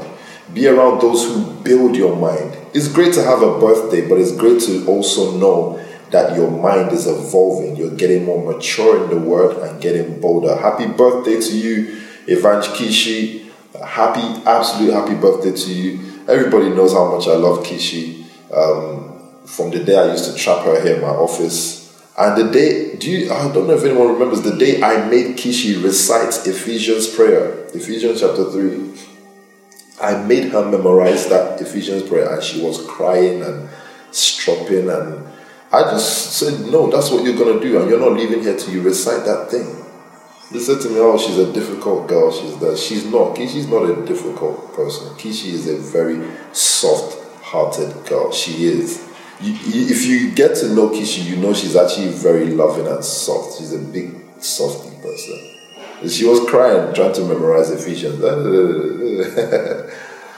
[0.55, 2.57] Be around those who build your mind.
[2.75, 6.93] It's great to have a birthday, but it's great to also know that your mind
[6.93, 7.77] is evolving.
[7.77, 10.57] You're getting more mature in the word and getting bolder.
[10.57, 13.51] Happy birthday to you, Evange Kishi.
[13.85, 16.25] Happy, absolute happy birthday to you.
[16.29, 18.25] Everybody knows how much I love Kishi.
[18.53, 21.81] Um, from the day I used to trap her here in my office.
[22.19, 25.37] And the day, do you, I don't know if anyone remembers the day I made
[25.37, 29.10] Kishi recite Ephesians prayer, Ephesians chapter 3.
[30.01, 33.69] I made her memorize that Ephesians prayer and she was crying and
[34.11, 35.27] stropping and
[35.73, 38.73] I just said, no, that's what you're gonna do and you're not leaving here till
[38.75, 39.81] you recite that thing.
[40.51, 42.77] They said to me, oh, she's a difficult girl, she's that.
[42.77, 43.37] She's not.
[43.37, 45.15] Kishi's not a difficult person.
[45.15, 48.33] Kishi is a very soft-hearted girl.
[48.33, 49.09] She is.
[49.41, 53.05] You, you, if you get to know Kishi, you know she's actually very loving and
[53.05, 53.59] soft.
[53.59, 55.60] She's a big, softy person.
[56.09, 58.23] She was crying, trying to memorize Ephesians.
[58.23, 59.91] Uh,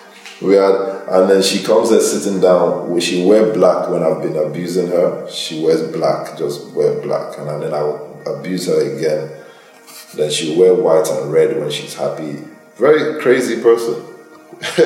[0.42, 0.74] we had,
[1.08, 2.98] and then she comes there sitting down.
[2.98, 5.30] She wear black when I've been abusing her.
[5.30, 7.80] She wears black, just wear black, and then I
[8.26, 9.30] abuse her again.
[10.14, 12.38] Then she wear white and red when she's happy.
[12.76, 14.04] Very crazy person.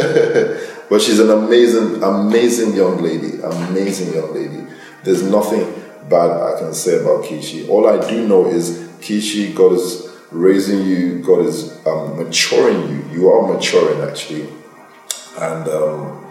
[0.90, 3.40] but she's an amazing, amazing young lady.
[3.40, 4.66] Amazing young lady.
[5.04, 5.72] There's nothing
[6.08, 7.66] bad I can say about Kishi.
[7.68, 13.04] All I do know is Kishi, God is raising you, God is um, maturing you.
[13.12, 14.48] You are maturing actually.
[15.38, 16.26] And um,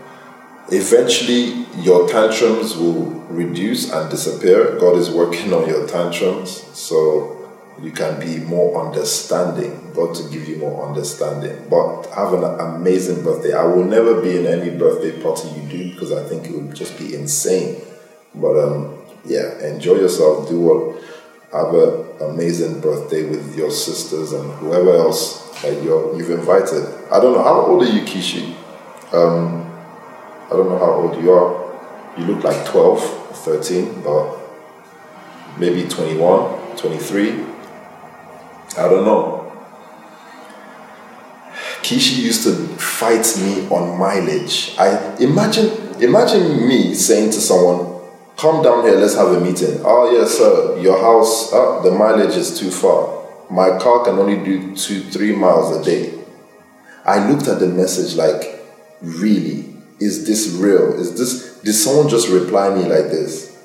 [0.71, 4.77] eventually your tantrums will reduce and disappear.
[4.79, 7.31] God is working on your tantrums so
[7.81, 9.91] you can be more understanding.
[9.93, 11.67] God to give you more understanding.
[11.69, 13.53] But have an amazing birthday.
[13.53, 16.73] I will never be in any birthday party you do because I think it would
[16.73, 17.81] just be insane.
[18.33, 20.49] But um, yeah, enjoy yourself.
[20.49, 21.03] Do what
[21.57, 26.83] have an amazing birthday with your sisters and whoever else that you you've invited.
[27.11, 28.53] I don't know how old are you, Kishi.
[29.13, 29.71] Um,
[30.45, 31.65] I don't know how old you are.
[32.17, 33.01] You look like 12,
[33.37, 34.37] 13, but
[35.57, 37.31] maybe 21, 23.
[38.77, 39.51] I don't know.
[41.81, 44.75] Kishi used to fight me on mileage.
[44.77, 45.69] I imagine
[46.01, 47.94] imagine me saying to someone,
[48.37, 49.81] come down here, let's have a meeting.
[49.83, 53.23] Oh, yes, sir, your house, oh, the mileage is too far.
[53.49, 56.13] My car can only do two, three miles a day.
[57.05, 58.65] I looked at the message like,
[59.01, 59.73] really?
[59.99, 60.93] Is this real?
[60.99, 63.57] Is this, did someone just reply me like this?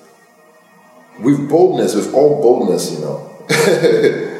[1.18, 3.27] With boldness, with all boldness, you know.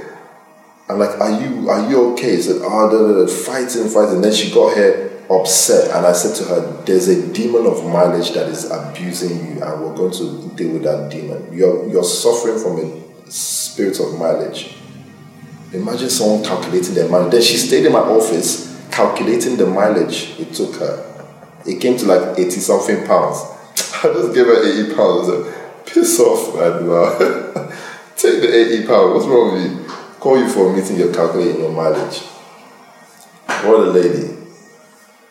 [0.89, 2.37] I'm like, are you, are you okay?
[2.37, 4.21] He said, oh, fighting, fighting.
[4.21, 8.33] Then she got here upset and I said to her, There's a demon of mileage
[8.33, 11.53] that is abusing you, and we're going to deal with that demon.
[11.53, 14.77] You're, you're suffering from a spirit of mileage.
[15.73, 17.33] Imagine someone calculating their mileage.
[17.33, 21.07] Then she stayed in my office calculating the mileage it took her.
[21.67, 23.39] It came to like 80 something pounds.
[24.03, 25.57] I just gave her 80 pounds.
[25.87, 26.73] Piss off, man.
[28.17, 29.15] Take the 80 pounds.
[29.15, 29.87] What's wrong with you?
[30.19, 32.19] Call you for a meeting, you're calculating your mileage.
[33.63, 34.40] What a lady.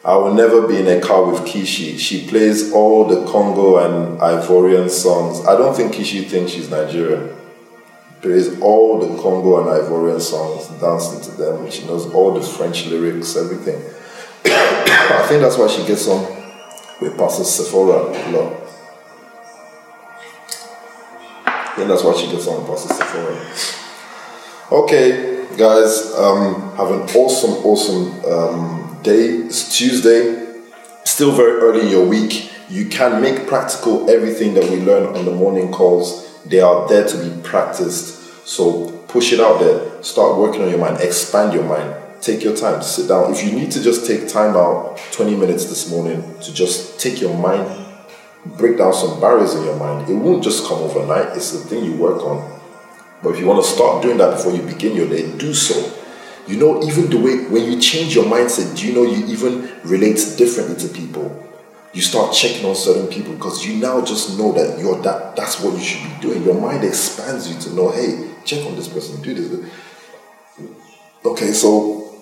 [0.09, 1.99] I will never be in a car with Kishi.
[1.99, 5.45] She plays all the Congo and Ivorian songs.
[5.45, 7.29] I don't think Kishi thinks she's Nigerian.
[8.19, 11.69] Plays all the Congo and Ivorian songs, dancing to them.
[11.69, 13.75] She knows all the French lyrics, everything.
[14.45, 16.25] I think that's why she gets on
[16.99, 18.53] with Pastor Sephora a lot.
[21.45, 24.81] I think that's why she gets on with Pastor Sephora.
[24.81, 29.47] Okay, guys, um, have an awesome, awesome um, day.
[29.49, 30.61] Tuesday,
[31.05, 32.51] still very early in your week.
[32.69, 36.43] You can make practical everything that we learn on the morning calls.
[36.43, 38.47] They are there to be practiced.
[38.47, 40.03] So push it out there.
[40.03, 41.01] Start working on your mind.
[41.01, 43.31] Expand your mind take your time, to sit down.
[43.31, 47.21] If you need to just take time out, 20 minutes this morning, to just take
[47.21, 47.85] your mind,
[48.57, 51.35] break down some barriers in your mind, it won't just come overnight.
[51.35, 52.59] It's the thing you work on.
[53.21, 55.95] But if you want to start doing that before you begin your day, do so.
[56.49, 59.71] You know, even the way when you change your mindset, do you know you even
[59.83, 61.47] relate differently to people?
[61.93, 65.61] You start checking on certain people because you now just know that you're that that's
[65.61, 66.43] what you should be doing.
[66.43, 69.71] Your mind expands you to know, hey, check on this person, do this.
[71.23, 72.15] Okay, so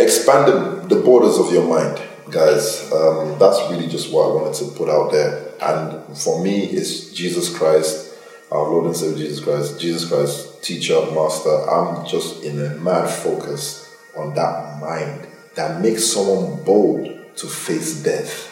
[0.00, 2.90] expand the, the borders of your mind, guys.
[2.90, 5.54] Um, that's really just what I wanted to put out there.
[5.62, 8.16] And for me, it's Jesus Christ,
[8.50, 11.70] our Lord and Savior Jesus Christ, Jesus Christ, teacher, master.
[11.70, 18.02] I'm just in a mad focus on that mind that makes someone bold to face
[18.02, 18.46] death.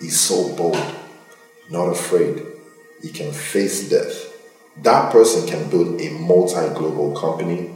[0.00, 0.82] He's so bold,
[1.70, 2.42] not afraid.
[3.00, 4.28] He can face death.
[4.82, 7.74] That person can build a multi global company.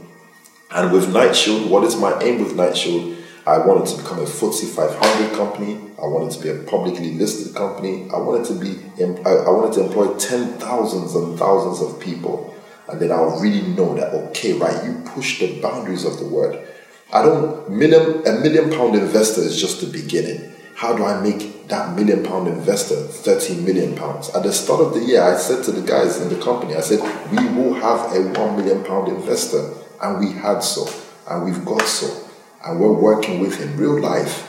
[0.71, 3.15] And with Night Shield, what is my aim with Night Shield?
[3.45, 5.79] I wanted to become a FTSE 500 company.
[5.97, 8.09] I wanted to be a publicly listed company.
[8.13, 12.53] I wanted to be, I wanted to employ ten thousands and thousands of people,
[12.89, 16.67] and then I'll really know that okay, right, you push the boundaries of the word.
[17.11, 20.53] I don't a million pound investor is just the beginning.
[20.75, 24.29] How do I make that million pound investor 30 million pounds?
[24.35, 26.81] At the start of the year, I said to the guys in the company, I
[26.81, 26.99] said,
[27.31, 29.73] we will have a one million pound investor.
[30.01, 30.87] And we had so,
[31.27, 32.27] and we've got so
[32.67, 34.46] and we're working with in real life.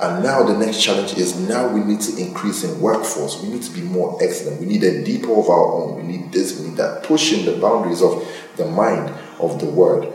[0.00, 3.42] And now the next challenge is now we need to increase in workforce.
[3.42, 4.60] We need to be more excellent.
[4.60, 5.96] We need a deeper of our own.
[5.96, 8.26] We need this, we need that, pushing the boundaries of
[8.56, 10.12] the mind of the word.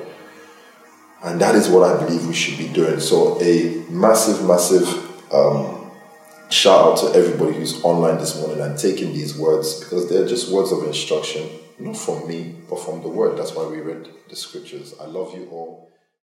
[1.23, 2.99] And that is what I believe we should be doing.
[2.99, 4.87] So a massive, massive
[5.33, 5.91] um,
[6.49, 10.51] shout out to everybody who's online this morning and taking these words because they're just
[10.51, 13.37] words of instruction, not from me, but from the word.
[13.37, 14.93] That's why we read the scriptures.
[15.01, 15.92] I love you all.